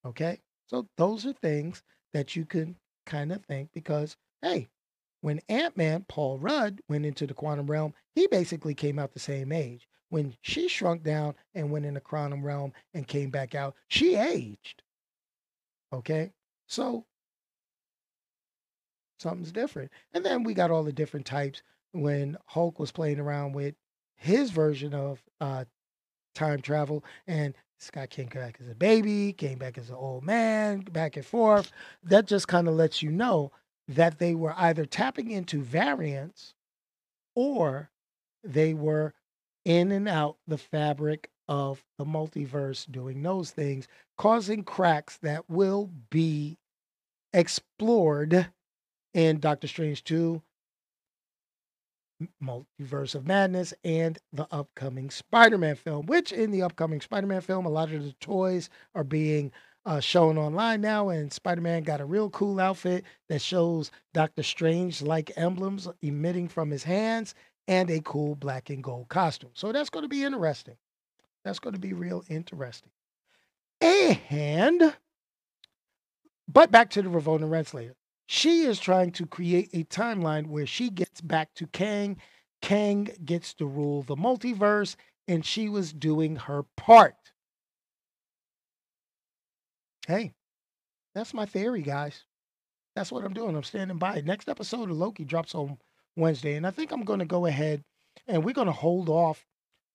Okay. 0.04 0.40
So 0.68 0.88
those 0.96 1.26
are 1.26 1.32
things 1.34 1.82
that 2.12 2.36
you 2.36 2.44
can 2.44 2.76
kind 3.06 3.32
of 3.32 3.44
think 3.44 3.70
because, 3.72 4.16
hey, 4.42 4.68
when 5.22 5.40
Ant 5.48 5.76
Man, 5.76 6.04
Paul 6.08 6.38
Rudd, 6.38 6.80
went 6.88 7.06
into 7.06 7.26
the 7.26 7.34
quantum 7.34 7.70
realm, 7.70 7.94
he 8.14 8.26
basically 8.26 8.74
came 8.74 8.98
out 8.98 9.12
the 9.12 9.20
same 9.20 9.52
age. 9.52 9.88
When 10.08 10.36
she 10.42 10.68
shrunk 10.68 11.02
down 11.02 11.34
and 11.54 11.70
went 11.70 11.86
in 11.86 11.94
the 11.94 12.00
quantum 12.00 12.44
realm 12.44 12.72
and 12.94 13.08
came 13.08 13.30
back 13.30 13.54
out, 13.54 13.74
she 13.88 14.14
aged. 14.14 14.82
Okay? 15.92 16.32
So 16.68 17.06
something's 19.18 19.52
different. 19.52 19.90
And 20.12 20.24
then 20.24 20.44
we 20.44 20.54
got 20.54 20.70
all 20.70 20.84
the 20.84 20.92
different 20.92 21.26
types 21.26 21.62
when 21.92 22.36
Hulk 22.46 22.78
was 22.78 22.92
playing 22.92 23.18
around 23.18 23.52
with 23.52 23.74
his 24.16 24.50
version 24.50 24.94
of 24.94 25.22
uh, 25.40 25.64
time 26.34 26.60
travel 26.60 27.04
and 27.26 27.54
Scott 27.78 28.10
came 28.10 28.26
back 28.26 28.58
as 28.60 28.68
a 28.68 28.74
baby, 28.74 29.32
came 29.32 29.58
back 29.58 29.78
as 29.78 29.90
an 29.90 29.96
old 29.96 30.24
man, 30.24 30.80
back 30.80 31.16
and 31.16 31.26
forth. 31.26 31.70
That 32.02 32.26
just 32.26 32.48
kind 32.48 32.68
of 32.68 32.74
lets 32.74 33.02
you 33.02 33.10
know 33.10 33.52
that 33.88 34.18
they 34.18 34.34
were 34.34 34.54
either 34.56 34.86
tapping 34.86 35.30
into 35.30 35.62
variants 35.62 36.54
or 37.34 37.90
they 38.42 38.74
were 38.74 39.14
in 39.64 39.92
and 39.92 40.08
out 40.08 40.36
the 40.46 40.58
fabric 40.58 41.30
of 41.48 41.84
the 41.98 42.04
multiverse 42.04 42.90
doing 42.90 43.22
those 43.22 43.50
things, 43.50 43.86
causing 44.16 44.64
cracks 44.64 45.18
that 45.18 45.48
will 45.48 45.90
be 46.10 46.58
explored 47.32 48.48
in 49.14 49.38
Doctor 49.38 49.68
Strange 49.68 50.02
2 50.04 50.42
Multiverse 52.42 53.14
of 53.14 53.26
Madness 53.26 53.74
and 53.84 54.18
the 54.32 54.46
upcoming 54.50 55.10
Spider 55.10 55.58
Man 55.58 55.76
film, 55.76 56.06
which 56.06 56.32
in 56.32 56.50
the 56.50 56.62
upcoming 56.62 57.00
Spider 57.00 57.26
Man 57.26 57.40
film, 57.40 57.66
a 57.66 57.70
lot 57.70 57.92
of 57.92 58.04
the 58.04 58.12
toys 58.20 58.70
are 58.94 59.04
being 59.04 59.52
uh, 59.84 60.00
shown 60.00 60.38
online 60.38 60.80
now. 60.80 61.08
And 61.10 61.32
Spider 61.32 61.60
Man 61.60 61.82
got 61.82 62.00
a 62.00 62.04
real 62.06 62.30
cool 62.30 62.60
outfit 62.60 63.04
that 63.28 63.40
shows 63.42 63.90
Doctor 64.14 64.42
Strange 64.42 65.02
like 65.02 65.32
emblems 65.36 65.88
emitting 66.02 66.48
from 66.48 66.70
his 66.70 66.84
hands 66.84 67.34
and 67.68 67.90
a 67.90 68.00
cool 68.00 68.34
black 68.34 68.70
and 68.70 68.82
gold 68.82 69.08
costume. 69.08 69.50
So 69.54 69.72
that's 69.72 69.90
going 69.90 70.04
to 70.04 70.08
be 70.08 70.24
interesting. 70.24 70.76
That's 71.44 71.58
going 71.58 71.74
to 71.74 71.80
be 71.80 71.92
real 71.92 72.24
interesting. 72.28 72.90
And, 73.80 74.94
but 76.48 76.70
back 76.70 76.90
to 76.90 77.02
the 77.02 77.08
Ravonna 77.08 77.48
Renslayer. 77.48 77.92
She 78.26 78.62
is 78.62 78.80
trying 78.80 79.12
to 79.12 79.26
create 79.26 79.70
a 79.72 79.84
timeline 79.84 80.48
where 80.48 80.66
she 80.66 80.90
gets 80.90 81.20
back 81.20 81.54
to 81.54 81.66
Kang. 81.68 82.16
Kang 82.60 83.08
gets 83.24 83.54
to 83.54 83.66
rule 83.66 84.02
the 84.02 84.16
multiverse, 84.16 84.96
and 85.28 85.44
she 85.44 85.68
was 85.68 85.92
doing 85.92 86.36
her 86.36 86.64
part. 86.76 87.14
Hey, 90.06 90.34
that's 91.14 91.34
my 91.34 91.46
theory, 91.46 91.82
guys. 91.82 92.24
That's 92.94 93.12
what 93.12 93.24
I'm 93.24 93.34
doing. 93.34 93.54
I'm 93.54 93.62
standing 93.62 93.98
by. 93.98 94.22
Next 94.22 94.48
episode 94.48 94.90
of 94.90 94.96
Loki 94.96 95.24
drops 95.24 95.54
on 95.54 95.78
Wednesday, 96.16 96.54
and 96.54 96.66
I 96.66 96.70
think 96.70 96.92
I'm 96.92 97.04
going 97.04 97.18
to 97.18 97.24
go 97.26 97.46
ahead 97.46 97.84
and 98.26 98.44
we're 98.44 98.54
going 98.54 98.66
to 98.66 98.72
hold 98.72 99.08
off 99.08 99.44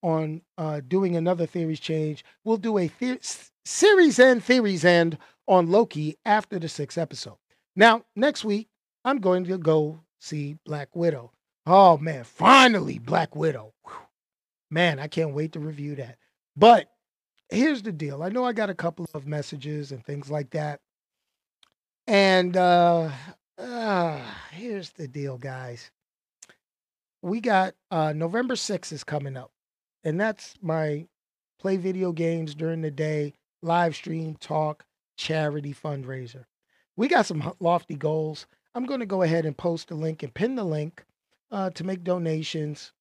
on 0.03 0.41
uh, 0.57 0.81
doing 0.87 1.15
another 1.15 1.45
theories 1.45 1.79
change. 1.79 2.23
We'll 2.43 2.57
do 2.57 2.77
a 2.77 2.87
the- 2.99 3.19
series 3.65 4.19
end, 4.19 4.43
theories 4.43 4.85
end 4.85 5.17
on 5.47 5.69
Loki 5.69 6.17
after 6.25 6.59
the 6.59 6.69
sixth 6.69 6.97
episode. 6.97 7.37
Now, 7.75 8.03
next 8.15 8.43
week, 8.43 8.67
I'm 9.05 9.19
going 9.19 9.45
to 9.45 9.57
go 9.57 10.01
see 10.19 10.57
Black 10.65 10.95
Widow. 10.95 11.31
Oh, 11.65 11.97
man, 11.97 12.23
finally, 12.23 12.99
Black 12.99 13.35
Widow. 13.35 13.73
Whew. 13.85 13.93
Man, 14.69 14.99
I 14.99 15.07
can't 15.07 15.33
wait 15.33 15.53
to 15.53 15.59
review 15.59 15.95
that. 15.95 16.17
But 16.55 16.89
here's 17.49 17.81
the 17.81 17.91
deal 17.91 18.23
I 18.23 18.29
know 18.29 18.45
I 18.45 18.53
got 18.53 18.69
a 18.69 18.75
couple 18.75 19.05
of 19.13 19.27
messages 19.27 19.91
and 19.91 20.05
things 20.05 20.29
like 20.29 20.49
that. 20.51 20.79
And 22.07 22.57
uh, 22.57 23.09
uh 23.57 24.21
here's 24.51 24.91
the 24.91 25.07
deal, 25.07 25.37
guys. 25.37 25.91
We 27.21 27.39
got 27.39 27.75
uh, 27.91 28.13
November 28.13 28.55
6th 28.55 28.91
is 28.91 29.03
coming 29.03 29.37
up, 29.37 29.51
and 30.03 30.19
that's 30.19 30.55
my 30.61 31.07
play 31.59 31.77
video 31.77 32.11
games 32.11 32.55
during 32.55 32.81
the 32.81 32.89
day, 32.89 33.35
live 33.61 33.95
stream, 33.95 34.35
talk, 34.39 34.83
charity 35.17 35.73
fundraiser 35.73 36.45
we 37.01 37.07
got 37.07 37.25
some 37.25 37.51
lofty 37.59 37.95
goals. 37.95 38.45
I'm 38.75 38.85
going 38.85 38.99
to 38.99 39.07
go 39.07 39.23
ahead 39.23 39.43
and 39.47 39.57
post 39.57 39.87
the 39.87 39.95
link 39.95 40.21
and 40.21 40.31
pin 40.31 40.53
the 40.53 40.63
link 40.63 41.03
uh, 41.49 41.71
to 41.71 41.83
make 41.83 42.03
donations 42.03 42.91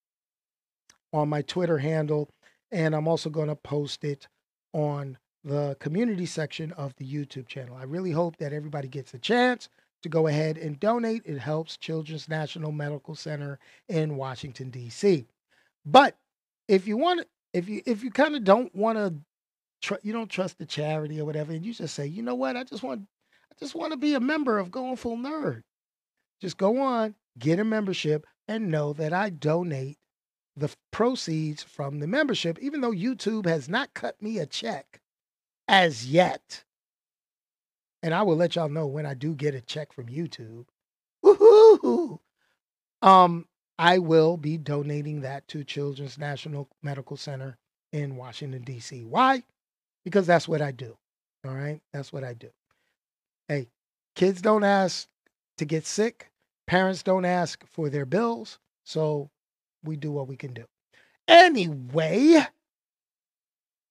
on 1.13 1.29
my 1.29 1.43
Twitter 1.43 1.77
handle. 1.77 2.31
And 2.73 2.95
I'm 2.95 3.07
also 3.07 3.29
going 3.29 3.49
to 3.49 3.57
post 3.57 4.03
it 4.03 4.27
on 4.73 5.19
the 5.45 5.77
community 5.81 6.25
section 6.25 6.73
of 6.73 6.97
the 6.97 7.05
YouTube 7.05 7.47
channel. 7.47 7.77
I 7.77 7.83
really 7.83 8.11
hope 8.11 8.39
that 8.39 8.55
everybody 8.55 8.89
gets 8.89 9.13
a 9.13 9.19
chance 9.19 9.69
to 10.03 10.09
go 10.09 10.29
ahead 10.29 10.57
and 10.57 10.81
donate. 10.81 11.21
It 11.27 11.37
helps 11.37 11.77
Children's 11.77 12.27
National 12.27 12.73
Medical 12.73 13.15
Center 13.15 13.59
in 13.91 14.17
Washington 14.17 14.71
D.C. 14.71 15.27
But 15.85 16.17
if 16.69 16.87
you 16.87 16.97
want, 16.97 17.27
if 17.53 17.69
you 17.69 17.83
if 17.85 18.03
you 18.03 18.11
kind 18.11 18.35
of 18.35 18.45
don't 18.45 18.75
want 18.75 18.97
to, 18.97 19.15
tr- 19.83 20.01
you 20.03 20.15
don't 20.15 20.31
trust 20.31 20.57
the 20.57 20.65
charity 20.65 21.21
or 21.21 21.27
whatever, 21.27 21.53
and 21.53 21.67
you 21.67 21.75
just 21.75 21.95
say, 21.95 22.07
you 22.07 22.23
know 22.23 22.35
what, 22.35 22.57
I 22.57 22.65
just 22.65 22.83
want, 22.83 23.03
I 23.51 23.55
just 23.59 23.75
want 23.75 23.93
to 23.93 23.97
be 23.97 24.15
a 24.15 24.21
member 24.21 24.59
of 24.59 24.71
Going 24.71 24.97
Full 24.97 25.17
Nerd. 25.17 25.63
Just 26.41 26.57
go 26.57 26.81
on, 26.81 27.15
get 27.39 27.59
a 27.59 27.65
membership, 27.65 28.27
and 28.49 28.71
know 28.71 28.93
that 28.95 29.13
I 29.13 29.31
donate 29.31 29.99
the 30.57 30.71
proceeds 30.91 31.63
from 31.63 32.01
the 32.01 32.07
membership, 32.07 32.59
even 32.61 32.81
though 32.81 32.93
YouTube 32.93 33.47
has 33.47 33.69
not 33.69 33.95
cut 33.95 34.21
me 34.21 34.39
a 34.39 34.47
check 34.47 35.01
as 35.69 36.07
yet. 36.07 36.65
And 38.03 38.15
I 38.15 38.23
will 38.23 38.37
let 38.37 38.57
y'all 38.57 38.69
know 38.69 38.87
when 38.87 39.07
I 39.07 39.15
do 39.15 39.35
get 39.35 39.55
a 39.55 39.61
check 39.61 39.93
from 39.93 40.07
YouTube. 40.07 40.67
Woohoo! 41.25 42.19
Um, 43.03 43.47
I 43.79 43.99
will 43.99 44.37
be 44.37 44.59
donating 44.59 45.23
that 45.23 45.49
to 45.49 45.65
Children's 45.65 46.19
National 46.19 46.69
Medical 46.83 47.17
Center 47.17 47.57
in 47.93 48.17
Washington, 48.17 48.63
D.C. 48.63 49.05
Why? 49.05 49.43
Because 50.05 50.27
that's 50.27 50.49
what 50.49 50.63
I 50.63 50.71
do. 50.71 50.97
All 51.47 51.55
right. 51.55 51.81
That's 51.93 52.13
what 52.13 52.25
I 52.25 52.35
do. 52.35 52.51
Hey, 53.51 53.67
kids 54.15 54.41
don't 54.41 54.63
ask 54.63 55.09
to 55.59 55.65
get 55.65 55.85
sick, 55.85 56.31
parents 56.69 57.03
don't 57.03 57.25
ask 57.25 57.67
for 57.67 57.91
their 57.91 58.07
bills. 58.07 58.61
So 58.85 59.29
we 59.83 59.97
do 59.97 60.13
what 60.13 60.29
we 60.29 60.37
can 60.37 60.55
do. 60.55 60.67
Anyway, 61.27 62.47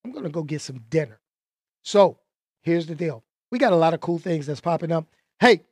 I'm 0.06 0.12
going 0.14 0.24
to 0.24 0.30
go 0.30 0.44
get 0.44 0.62
some 0.62 0.86
dinner. 0.90 1.20
So 1.84 2.20
here's 2.62 2.88
the 2.88 2.96
deal 2.96 3.22
we 3.52 3.60
got 3.60 3.74
a 3.74 3.76
lot 3.76 3.94
of 3.94 4.00
cool 4.00 4.18
things 4.18 4.46
that's 4.46 4.62
popping 4.62 4.94
up. 4.94 5.08
Hey, 5.42 5.66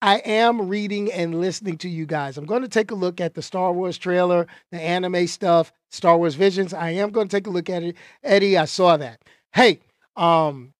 I 0.00 0.16
am 0.16 0.66
reading 0.66 1.12
and 1.12 1.40
listening 1.40 1.78
to 1.78 1.88
you 1.88 2.06
guys. 2.06 2.36
I'm 2.36 2.44
going 2.44 2.62
to 2.62 2.68
take 2.68 2.90
a 2.90 2.96
look 2.96 3.20
at 3.20 3.34
the 3.34 3.42
Star 3.42 3.72
Wars 3.72 3.98
trailer, 3.98 4.48
the 4.72 4.80
anime 4.80 5.28
stuff, 5.28 5.72
Star 5.92 6.18
Wars 6.18 6.34
Visions. 6.34 6.74
I 6.74 6.90
am 6.90 7.10
going 7.10 7.28
to 7.28 7.36
take 7.36 7.46
a 7.46 7.50
look 7.50 7.70
at 7.70 7.84
it. 7.84 7.96
Eddie, 8.24 8.58
I 8.58 8.64
saw 8.64 8.96
that. 8.96 9.22
Hey, 9.52 9.78
um, 10.16 10.74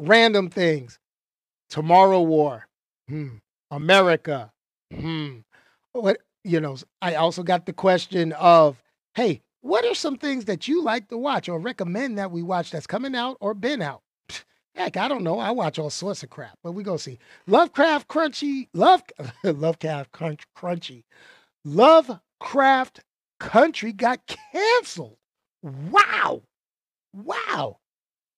random 0.00 0.48
things. 0.48 0.98
Tomorrow 1.70 2.22
War. 2.22 2.66
Hmm. 3.08 3.36
America. 3.70 4.52
Hmm. 4.92 5.38
What 5.92 6.18
you 6.44 6.60
know, 6.60 6.76
I 7.00 7.14
also 7.14 7.42
got 7.42 7.66
the 7.66 7.72
question 7.72 8.32
of, 8.32 8.82
hey, 9.14 9.42
what 9.62 9.84
are 9.86 9.94
some 9.94 10.16
things 10.16 10.44
that 10.44 10.68
you 10.68 10.82
like 10.82 11.08
to 11.08 11.16
watch 11.16 11.48
or 11.48 11.58
recommend 11.58 12.18
that 12.18 12.30
we 12.30 12.42
watch 12.42 12.70
that's 12.70 12.86
coming 12.86 13.14
out 13.14 13.38
or 13.40 13.54
been 13.54 13.80
out? 13.80 14.02
Heck, 14.74 14.96
I 14.96 15.08
don't 15.08 15.22
know. 15.22 15.38
I 15.38 15.52
watch 15.52 15.78
all 15.78 15.88
sorts 15.88 16.22
of 16.22 16.30
crap, 16.30 16.58
but 16.62 16.72
we 16.72 16.82
go 16.82 16.96
see 16.96 17.18
Lovecraft 17.46 18.08
Crunchy, 18.08 18.68
Love 18.74 19.02
Lovecraft 19.44 20.12
Crunchy, 20.54 21.04
Lovecraft 21.64 23.00
Country 23.40 23.92
got 23.92 24.20
canceled. 24.52 25.16
Wow, 25.62 26.42
wow. 27.14 27.78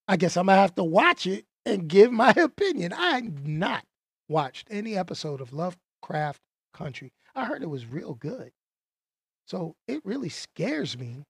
I 0.07 0.17
guess 0.17 0.37
I'm 0.37 0.47
gonna 0.47 0.61
have 0.61 0.75
to 0.77 0.85
watch 0.85 1.27
it 1.27 1.45
and 1.67 1.89
give 1.89 2.13
my 2.13 2.31
opinion. 2.37 2.95
I 2.97 3.21
not 3.45 3.85
watched 4.29 4.69
any 4.71 4.97
episode 4.97 5.41
of 5.43 5.53
Lovecraft 5.53 6.41
Country. 6.73 7.13
I 7.35 7.45
heard 7.45 7.63
it 7.63 7.69
was 7.69 7.85
real 7.85 8.15
good. 8.15 8.53
So 9.47 9.77
it 9.87 10.01
really 10.05 10.31
scares 10.31 10.97
me 10.97 11.25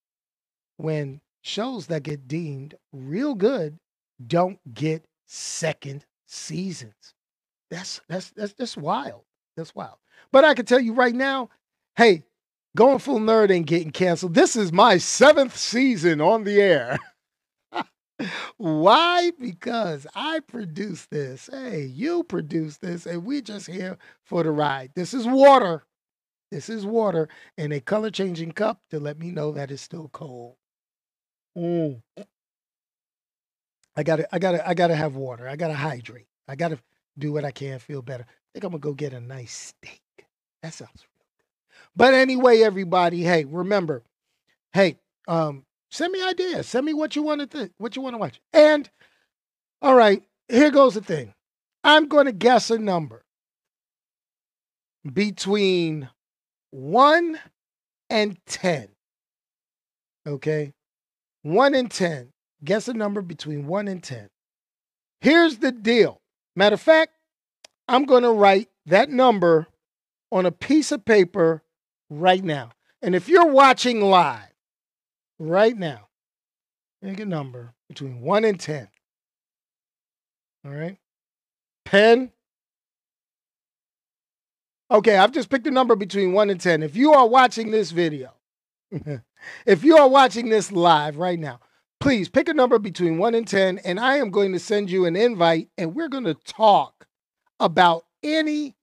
when 0.76 1.20
shows 1.42 1.86
that 1.88 2.02
get 2.02 2.28
deemed 2.28 2.74
real 2.92 3.34
good 3.34 3.78
don't 4.24 4.58
get 4.72 5.04
second 5.26 6.04
seasons. 6.26 6.94
That's 7.70 8.00
that's 8.08 8.30
that's 8.30 8.52
that's 8.54 8.76
wild. 8.76 9.22
That's 9.56 9.74
wild. 9.74 9.96
But 10.32 10.44
I 10.44 10.54
can 10.54 10.64
tell 10.64 10.80
you 10.80 10.92
right 10.94 11.14
now, 11.14 11.50
hey, 11.96 12.24
going 12.76 12.98
full 12.98 13.20
nerd 13.20 13.50
ain't 13.50 13.66
getting 13.66 13.90
canceled. 13.90 14.34
This 14.34 14.56
is 14.56 14.72
my 14.72 14.98
seventh 14.98 15.56
season 15.56 16.20
on 16.20 16.44
the 16.44 16.60
air. 16.60 16.98
Why? 18.56 19.30
Because 19.38 20.06
I 20.14 20.40
produced 20.40 21.10
this. 21.10 21.48
Hey, 21.52 21.82
you 21.84 22.24
produced 22.24 22.80
this, 22.80 23.06
and 23.06 23.24
we 23.24 23.42
just 23.42 23.66
here 23.66 23.98
for 24.24 24.42
the 24.42 24.50
ride. 24.50 24.92
This 24.94 25.12
is 25.12 25.26
water. 25.26 25.84
This 26.50 26.68
is 26.68 26.86
water 26.86 27.28
in 27.58 27.72
a 27.72 27.80
color 27.80 28.10
changing 28.10 28.52
cup 28.52 28.80
to 28.90 29.00
let 29.00 29.18
me 29.18 29.30
know 29.30 29.52
that 29.52 29.70
it's 29.70 29.82
still 29.82 30.08
cold. 30.08 30.56
Mm. 31.56 32.02
I 33.96 34.02
gotta, 34.02 34.34
I 34.34 34.38
gotta, 34.38 34.66
I 34.68 34.74
gotta 34.74 34.94
have 34.94 35.16
water. 35.16 35.48
I 35.48 35.56
gotta 35.56 35.74
hydrate. 35.74 36.28
I 36.48 36.54
gotta 36.54 36.78
do 37.18 37.32
what 37.32 37.44
I 37.44 37.50
can, 37.50 37.78
feel 37.78 38.02
better. 38.02 38.24
I 38.24 38.46
think 38.52 38.64
I'm 38.64 38.70
gonna 38.70 38.80
go 38.80 38.92
get 38.92 39.12
a 39.12 39.20
nice 39.20 39.74
steak. 39.82 40.02
That 40.62 40.72
sounds 40.72 40.90
real 40.94 41.26
good. 41.38 41.44
But 41.96 42.14
anyway, 42.14 42.60
everybody, 42.62 43.22
hey, 43.22 43.44
remember, 43.44 44.02
hey, 44.72 44.98
um, 45.26 45.64
send 45.90 46.12
me 46.12 46.22
ideas. 46.22 46.66
Send 46.66 46.86
me 46.86 46.94
what 46.94 47.16
you 47.16 47.22
want 47.22 47.40
to 47.40 47.46
th- 47.46 47.72
what 47.78 47.96
you 47.96 48.02
want 48.02 48.14
to 48.14 48.18
watch. 48.18 48.40
And 48.52 48.88
all 49.82 49.94
right, 49.94 50.22
here 50.48 50.70
goes 50.70 50.94
the 50.94 51.00
thing. 51.00 51.34
I'm 51.84 52.08
gonna 52.08 52.32
guess 52.32 52.70
a 52.70 52.78
number 52.78 53.22
between 55.12 56.08
1 56.70 57.38
and 58.10 58.38
10. 58.46 58.88
Okay? 60.26 60.72
1 61.42 61.74
and 61.74 61.90
10. 61.90 62.30
Guess 62.64 62.88
a 62.88 62.94
number 62.94 63.22
between 63.22 63.66
1 63.66 63.88
and 63.88 64.02
10. 64.02 64.28
Here's 65.20 65.58
the 65.58 65.72
deal. 65.72 66.20
Matter 66.54 66.74
of 66.74 66.80
fact, 66.80 67.12
I'm 67.88 68.04
going 68.04 68.22
to 68.22 68.32
write 68.32 68.68
that 68.86 69.10
number 69.10 69.66
on 70.32 70.46
a 70.46 70.52
piece 70.52 70.90
of 70.90 71.04
paper 71.04 71.62
right 72.10 72.42
now. 72.42 72.70
And 73.02 73.14
if 73.14 73.28
you're 73.28 73.46
watching 73.46 74.00
live 74.00 74.52
right 75.38 75.76
now, 75.76 76.08
make 77.02 77.20
a 77.20 77.26
number 77.26 77.74
between 77.88 78.20
1 78.20 78.44
and 78.44 78.58
10. 78.58 78.88
All 80.64 80.72
right? 80.72 80.98
Pen, 81.84 82.32
Okay, 84.88 85.16
I've 85.16 85.32
just 85.32 85.48
picked 85.48 85.66
a 85.66 85.72
number 85.72 85.96
between 85.96 86.32
1 86.32 86.48
and 86.48 86.60
10. 86.60 86.84
If 86.84 86.94
you 86.94 87.12
are 87.12 87.26
watching 87.26 87.72
this 87.72 87.90
video, 87.90 88.34
if 89.66 89.82
you 89.82 89.96
are 89.96 90.08
watching 90.08 90.48
this 90.48 90.70
live 90.70 91.16
right 91.16 91.40
now, 91.40 91.58
please 91.98 92.28
pick 92.28 92.48
a 92.48 92.54
number 92.54 92.78
between 92.78 93.18
1 93.18 93.34
and 93.34 93.48
10, 93.48 93.78
and 93.78 93.98
I 93.98 94.18
am 94.18 94.30
going 94.30 94.52
to 94.52 94.60
send 94.60 94.88
you 94.88 95.04
an 95.04 95.16
invite, 95.16 95.70
and 95.76 95.96
we're 95.96 96.08
going 96.08 96.24
to 96.24 96.34
talk 96.34 97.08
about 97.58 98.04
anything 98.22 98.74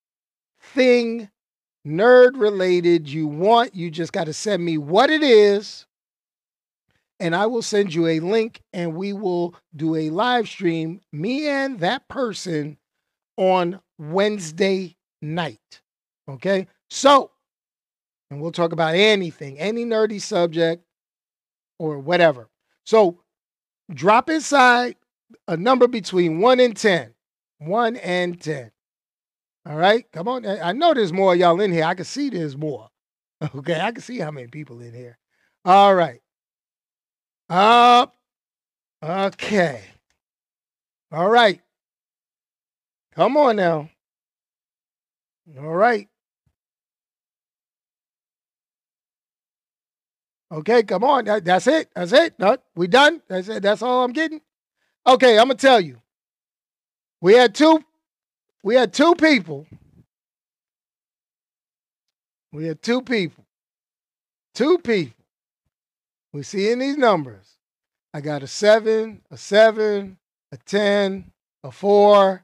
nerd 1.87 2.31
related 2.37 3.07
you 3.07 3.27
want. 3.27 3.73
You 3.73 3.89
just 3.89 4.11
got 4.11 4.25
to 4.25 4.33
send 4.33 4.65
me 4.65 4.77
what 4.77 5.09
it 5.09 5.23
is, 5.23 5.85
and 7.19 7.36
I 7.36 7.45
will 7.45 7.62
send 7.62 7.93
you 7.93 8.08
a 8.08 8.19
link, 8.19 8.62
and 8.73 8.95
we 8.95 9.13
will 9.13 9.56
do 9.76 9.95
a 9.95 10.10
live 10.10 10.47
stream, 10.47 11.02
me 11.12 11.47
and 11.47 11.80
that 11.80 12.08
person, 12.08 12.78
on 13.38 13.80
Wednesday 13.97 14.95
night. 15.21 15.82
Okay. 16.30 16.67
So, 16.89 17.32
and 18.30 18.41
we'll 18.41 18.52
talk 18.52 18.71
about 18.71 18.95
anything, 18.95 19.60
any 19.60 19.86
nerdy 19.86 20.21
subject 20.21 20.84
or 21.80 21.99
whatever. 21.99 22.49
So, 22.86 23.19
drop 23.93 24.30
inside 24.30 24.95
a 25.47 25.58
number 25.58 25.88
between 25.88 26.39
1 26.39 26.60
and 26.60 26.76
10. 26.76 27.13
1 27.60 27.95
and 27.97 28.39
10. 28.39 28.71
All 29.65 29.78
right. 29.78 30.06
Come 30.12 30.28
on. 30.28 30.45
I 30.45 30.73
know 30.73 30.93
there's 30.93 31.13
more 31.13 31.36
y'all 31.36 31.62
in 31.62 31.71
here. 31.71 31.86
I 31.86 31.93
can 31.93 32.06
see 32.06 32.30
there's 32.30 32.58
more. 32.58 32.89
Okay. 33.56 33.78
I 33.80 33.91
can 33.91 34.02
see 34.02 34.19
how 34.19 34.32
many 34.32 34.47
people 34.47 34.80
in 34.80 34.93
here. 34.93 35.17
All 35.65 35.93
right. 35.93 36.21
Up. 37.49 38.15
Okay. 39.03 39.82
All 41.12 41.29
right. 41.29 41.62
Come 43.15 43.38
on 43.38 43.58
now. 43.58 43.89
All 45.60 45.76
right. 45.76 46.07
Okay, 50.51 50.84
come 50.84 51.03
on. 51.03 51.26
That's 51.26 51.67
it. 51.67 51.89
That's 51.95 52.13
it. 52.13 52.36
No, 52.39 52.57
we 52.76 52.88
done. 52.88 53.22
That's 53.28 53.49
it. 53.49 53.63
That's 53.63 53.82
all 53.82 54.03
I'm 54.05 54.13
getting. 54.13 54.41
Okay, 55.07 55.39
I'm 55.39 55.47
gonna 55.47 55.55
tell 55.55 55.82
you. 55.82 55.97
We 57.22 57.34
had 57.34 57.55
two. 57.55 57.84
We 58.63 58.76
had 58.76 58.93
two 58.93 59.15
people. 59.15 59.67
We 62.53 62.65
had 62.67 62.82
two 62.82 63.01
people. 63.01 63.45
Two 64.55 64.80
people. 64.80 65.22
We 66.34 66.41
see 66.41 66.71
in 66.71 66.79
these 66.79 66.97
numbers. 66.97 67.57
I 68.11 68.21
got 68.21 68.41
a 68.41 68.47
seven, 68.47 69.21
a 69.29 69.38
seven, 69.38 70.17
a 70.51 70.57
ten, 70.57 71.31
a 71.63 71.71
four. 71.71 72.43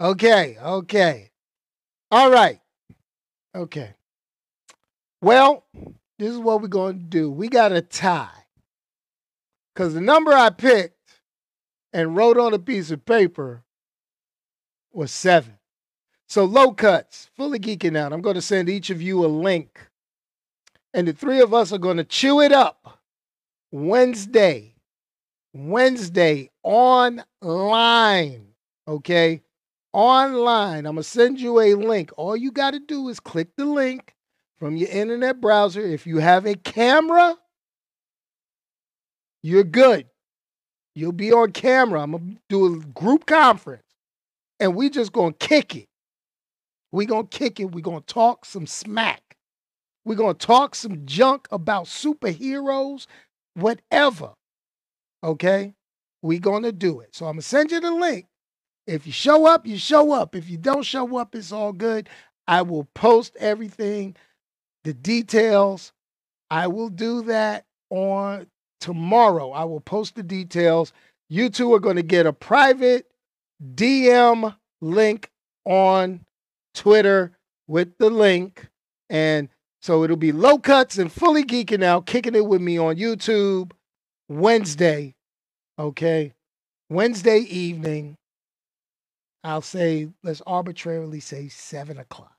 Okay, 0.00 0.56
okay. 0.60 1.30
All 2.10 2.30
right. 2.30 2.60
Okay. 3.54 3.94
Well, 5.22 5.64
this 6.18 6.32
is 6.32 6.38
what 6.38 6.60
we're 6.60 6.68
going 6.68 6.98
to 6.98 7.04
do. 7.04 7.30
We 7.30 7.48
got 7.48 7.72
a 7.72 7.82
tie. 7.82 8.46
Because 9.74 9.94
the 9.94 10.00
number 10.00 10.32
I 10.32 10.50
picked 10.50 10.96
and 11.92 12.16
wrote 12.16 12.36
on 12.36 12.52
a 12.52 12.58
piece 12.58 12.90
of 12.90 13.04
paper 13.04 13.62
was 14.92 15.12
seven. 15.12 15.58
So, 16.28 16.44
low 16.44 16.72
cuts, 16.72 17.28
fully 17.36 17.58
geeking 17.58 17.96
out. 17.96 18.12
I'm 18.12 18.22
going 18.22 18.34
to 18.34 18.42
send 18.42 18.68
each 18.68 18.90
of 18.90 19.00
you 19.02 19.24
a 19.24 19.28
link. 19.28 19.88
And 20.92 21.06
the 21.06 21.12
three 21.12 21.40
of 21.40 21.54
us 21.54 21.72
are 21.72 21.78
going 21.78 21.96
to 21.96 22.04
chew 22.04 22.40
it 22.40 22.52
up 22.52 22.99
Wednesday. 23.72 24.74
Wednesday 25.52 26.50
online. 26.62 28.46
Okay. 28.86 29.42
Online. 29.92 30.86
I'm 30.86 30.94
going 30.94 30.96
to 30.96 31.02
send 31.02 31.40
you 31.40 31.60
a 31.60 31.74
link. 31.74 32.10
All 32.16 32.36
you 32.36 32.52
got 32.52 32.72
to 32.72 32.80
do 32.80 33.08
is 33.08 33.20
click 33.20 33.48
the 33.56 33.64
link 33.64 34.14
from 34.58 34.76
your 34.76 34.88
internet 34.88 35.40
browser. 35.40 35.80
If 35.80 36.06
you 36.06 36.18
have 36.18 36.46
a 36.46 36.54
camera, 36.54 37.36
you're 39.42 39.64
good. 39.64 40.06
You'll 40.94 41.12
be 41.12 41.32
on 41.32 41.52
camera. 41.52 42.02
I'm 42.02 42.12
going 42.12 42.34
to 42.34 42.40
do 42.48 42.74
a 42.74 42.78
group 42.86 43.26
conference 43.26 43.84
and 44.60 44.76
we 44.76 44.90
just 44.90 45.12
going 45.12 45.32
to 45.32 45.46
kick 45.46 45.74
it. 45.74 45.88
we 46.92 47.06
going 47.06 47.26
to 47.26 47.38
kick 47.38 47.58
it. 47.58 47.72
we 47.72 47.82
going 47.82 48.00
to 48.02 48.14
talk 48.14 48.44
some 48.44 48.66
smack. 48.66 49.22
We're 50.04 50.14
going 50.14 50.34
to 50.34 50.46
talk 50.46 50.74
some 50.74 51.04
junk 51.06 51.46
about 51.50 51.84
superheroes, 51.84 53.06
whatever. 53.54 54.32
Okay? 55.22 55.74
We're 56.22 56.40
going 56.40 56.64
to 56.64 56.72
do 56.72 57.00
it. 57.00 57.14
So 57.14 57.26
I'm 57.26 57.34
going 57.34 57.42
to 57.42 57.48
send 57.48 57.70
you 57.70 57.80
the 57.80 57.92
link. 57.92 58.26
If 58.86 59.06
you 59.06 59.12
show 59.12 59.46
up, 59.46 59.66
you 59.66 59.78
show 59.78 60.12
up. 60.12 60.34
If 60.34 60.48
you 60.50 60.56
don't 60.58 60.82
show 60.82 61.16
up, 61.16 61.34
it's 61.34 61.52
all 61.52 61.72
good. 61.72 62.08
I 62.48 62.62
will 62.62 62.88
post 62.94 63.36
everything, 63.38 64.16
the 64.84 64.92
details. 64.92 65.92
I 66.50 66.66
will 66.66 66.88
do 66.88 67.22
that 67.22 67.66
on 67.90 68.48
tomorrow. 68.80 69.52
I 69.52 69.64
will 69.64 69.80
post 69.80 70.16
the 70.16 70.22
details. 70.22 70.92
You 71.28 71.48
two 71.48 71.72
are 71.74 71.80
going 71.80 71.96
to 71.96 72.02
get 72.02 72.26
a 72.26 72.32
private 72.32 73.06
DM 73.74 74.56
link 74.80 75.30
on 75.64 76.24
Twitter 76.74 77.36
with 77.68 77.96
the 77.98 78.10
link. 78.10 78.68
And 79.08 79.48
so 79.80 80.04
it'll 80.04 80.16
be 80.16 80.32
low 80.32 80.58
cuts 80.58 80.98
and 80.98 81.10
fully 81.10 81.44
geeking 81.44 81.82
out, 81.82 82.06
kicking 82.06 82.34
it 82.34 82.46
with 82.46 82.60
me 82.60 82.78
on 82.78 82.96
YouTube 82.96 83.72
Wednesday. 84.28 85.14
Okay. 85.78 86.34
Wednesday 86.90 87.38
evening. 87.38 88.16
I'll 89.42 89.62
say, 89.62 90.08
let's 90.22 90.42
arbitrarily 90.46 91.20
say 91.20 91.48
seven 91.48 91.98
o'clock 91.98 92.36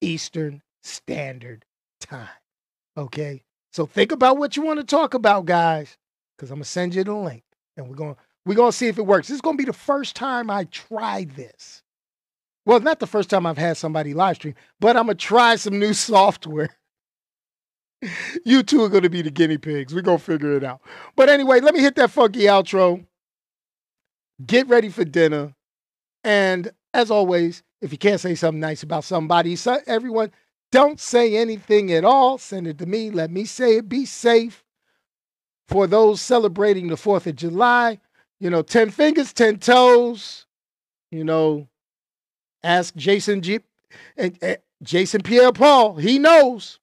Eastern 0.00 0.62
Standard 0.82 1.64
Time. 2.00 2.28
Okay. 2.96 3.42
So 3.72 3.86
think 3.86 4.12
about 4.12 4.38
what 4.38 4.56
you 4.56 4.62
want 4.62 4.78
to 4.78 4.86
talk 4.86 5.14
about, 5.14 5.46
guys, 5.46 5.96
because 6.36 6.50
I'm 6.50 6.58
gonna 6.58 6.64
send 6.64 6.94
you 6.94 7.02
the 7.02 7.14
link, 7.14 7.42
and 7.76 7.88
we're 7.88 7.96
gonna 7.96 8.16
we're 8.46 8.54
gonna 8.54 8.70
see 8.72 8.86
if 8.86 8.98
it 8.98 9.06
works. 9.06 9.26
This 9.26 9.36
is 9.36 9.40
gonna 9.40 9.56
be 9.56 9.64
the 9.64 9.72
first 9.72 10.14
time 10.14 10.48
I 10.48 10.64
try 10.64 11.24
this. 11.24 11.82
Well, 12.66 12.80
not 12.80 12.98
the 12.98 13.06
first 13.06 13.30
time 13.30 13.46
I've 13.46 13.58
had 13.58 13.76
somebody 13.76 14.14
live 14.14 14.36
stream, 14.36 14.54
but 14.80 14.96
I'm 14.96 15.06
gonna 15.06 15.16
try 15.16 15.56
some 15.56 15.78
new 15.78 15.92
software. 15.94 16.70
you 18.44 18.62
two 18.62 18.82
are 18.82 18.88
gonna 18.88 19.10
be 19.10 19.22
the 19.22 19.30
guinea 19.30 19.58
pigs. 19.58 19.94
We're 19.94 20.02
gonna 20.02 20.18
figure 20.18 20.56
it 20.56 20.64
out. 20.64 20.80
But 21.16 21.28
anyway, 21.28 21.60
let 21.60 21.74
me 21.74 21.80
hit 21.80 21.96
that 21.96 22.10
funky 22.10 22.42
outro. 22.42 23.04
Get 24.44 24.68
ready 24.68 24.88
for 24.88 25.04
dinner. 25.04 25.54
And 26.22 26.70
as 26.92 27.10
always, 27.10 27.62
if 27.80 27.92
you 27.92 27.98
can't 27.98 28.20
say 28.20 28.34
something 28.34 28.60
nice 28.60 28.82
about 28.82 29.04
somebody, 29.04 29.56
so 29.56 29.78
everyone 29.86 30.32
don't 30.72 30.98
say 30.98 31.36
anything 31.36 31.92
at 31.92 32.04
all. 32.04 32.38
Send 32.38 32.66
it 32.66 32.78
to 32.78 32.86
me. 32.86 33.10
Let 33.10 33.30
me 33.30 33.44
say 33.44 33.76
it. 33.76 33.88
Be 33.88 34.06
safe. 34.06 34.64
For 35.68 35.86
those 35.86 36.20
celebrating 36.20 36.88
the 36.88 36.96
4th 36.96 37.26
of 37.26 37.36
July, 37.36 38.00
you 38.40 38.50
know, 38.50 38.62
10 38.62 38.90
fingers, 38.90 39.32
10 39.32 39.58
toes. 39.58 40.46
You 41.10 41.24
know, 41.24 41.68
ask 42.64 42.94
Jason 42.96 43.42
G- 43.42 43.60
and, 44.16 44.38
and 44.42 44.58
Jason 44.82 45.22
Pierre 45.22 45.52
Paul. 45.52 45.96
He 45.96 46.18
knows. 46.18 46.80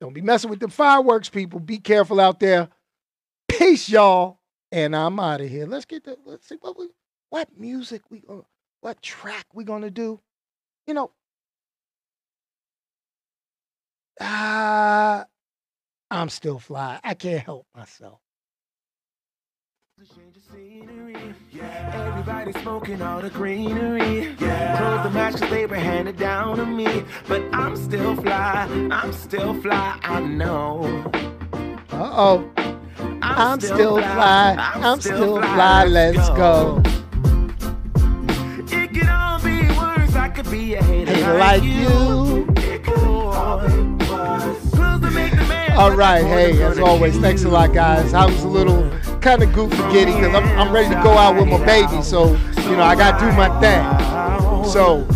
Don't 0.00 0.14
be 0.14 0.20
messing 0.22 0.50
with 0.50 0.60
the 0.60 0.68
fireworks, 0.68 1.28
people. 1.28 1.60
Be 1.60 1.78
careful 1.78 2.20
out 2.20 2.40
there. 2.40 2.68
Peace, 3.48 3.88
y'all. 3.88 4.40
And 4.72 4.94
I'm 4.96 5.20
out 5.20 5.40
of 5.40 5.48
here. 5.48 5.66
Let's 5.66 5.86
get 5.86 6.04
the 6.04 6.16
let's 6.26 6.48
see 6.48 6.56
what 6.60 6.78
we 6.78 6.88
what 7.30 7.48
music 7.58 8.02
we 8.10 8.22
uh, 8.28 8.42
what 8.82 9.02
track 9.02 9.46
we 9.54 9.64
gonna 9.64 9.90
do. 9.90 10.20
You 10.86 10.94
know, 10.94 11.12
Ah, 14.20 15.26
I'm 16.10 16.28
still 16.28 16.58
fly. 16.58 17.00
I 17.04 17.14
can't 17.14 17.44
help 17.44 17.66
myself. 17.74 18.20
Yeah, 21.50 22.06
everybody 22.08 22.52
smoking 22.60 23.02
all 23.02 23.20
the 23.20 23.30
greenery. 23.30 24.36
Yeah, 24.38 24.78
close 24.78 25.02
the 25.02 25.10
match 25.10 25.50
they 25.50 25.66
were 25.66 25.76
handed 25.76 26.16
down 26.16 26.56
to 26.56 26.66
me. 26.66 27.04
But 27.26 27.42
I'm 27.52 27.74
still 27.74 28.14
fly, 28.14 28.68
I'm 28.92 29.12
still 29.12 29.60
fly, 29.60 29.98
I 30.02 30.20
know. 30.20 31.10
Uh 31.90 32.10
oh. 32.12 32.50
I'm, 32.96 33.22
I'm 33.22 33.60
still, 33.60 33.74
still 33.74 33.96
fly, 33.98 34.56
I'm, 34.58 34.84
I'm 34.84 35.00
still 35.00 35.36
fly, 35.38 35.54
fly 35.54 35.84
let's 35.86 36.28
go. 36.30 36.80
It 38.70 38.94
could 38.94 39.08
all 39.08 39.40
be 39.40 39.62
worse, 39.76 40.14
I 40.14 40.30
could 40.34 40.50
be 40.50 40.74
a 40.74 40.82
hater, 40.82 41.12
hater 41.12 41.38
like, 41.38 41.60
like 41.60 41.62
you. 41.64 41.72
you. 41.72 42.58
All 45.76 45.92
right, 45.92 46.24
hey, 46.24 46.62
as 46.62 46.78
always, 46.78 47.16
thanks 47.18 47.44
a 47.44 47.48
lot, 47.48 47.72
guys. 47.72 48.12
I 48.12 48.26
was 48.26 48.42
a 48.42 48.48
little 48.48 48.90
kind 49.20 49.42
of 49.42 49.52
goofy 49.52 49.76
giddy 49.92 50.12
because 50.12 50.34
I'm, 50.34 50.44
I'm 50.58 50.72
ready 50.72 50.88
to 50.88 51.02
go 51.02 51.12
out 51.12 51.36
with 51.36 51.48
my 51.48 51.64
baby, 51.64 52.02
so 52.02 52.30
you 52.62 52.76
know 52.76 52.82
I 52.82 52.94
got 52.94 53.18
to 53.18 53.26
do 53.26 53.32
my 53.32 53.48
thing. 53.60 54.64
So, 54.64 55.06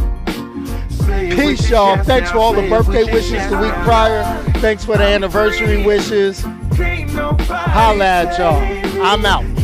peace, 1.36 1.68
y'all. 1.70 2.02
Thanks 2.02 2.30
for 2.30 2.38
all 2.38 2.52
the 2.52 2.68
birthday 2.68 3.04
wishes 3.04 3.48
the 3.50 3.58
week 3.58 3.72
prior. 3.84 4.24
Thanks 4.54 4.84
for 4.84 4.96
the 4.96 5.04
anniversary 5.04 5.84
wishes. 5.84 6.42
Holla 6.42 8.04
at 8.04 8.38
y'all. 8.38 9.04
I'm 9.04 9.24
out. 9.24 9.61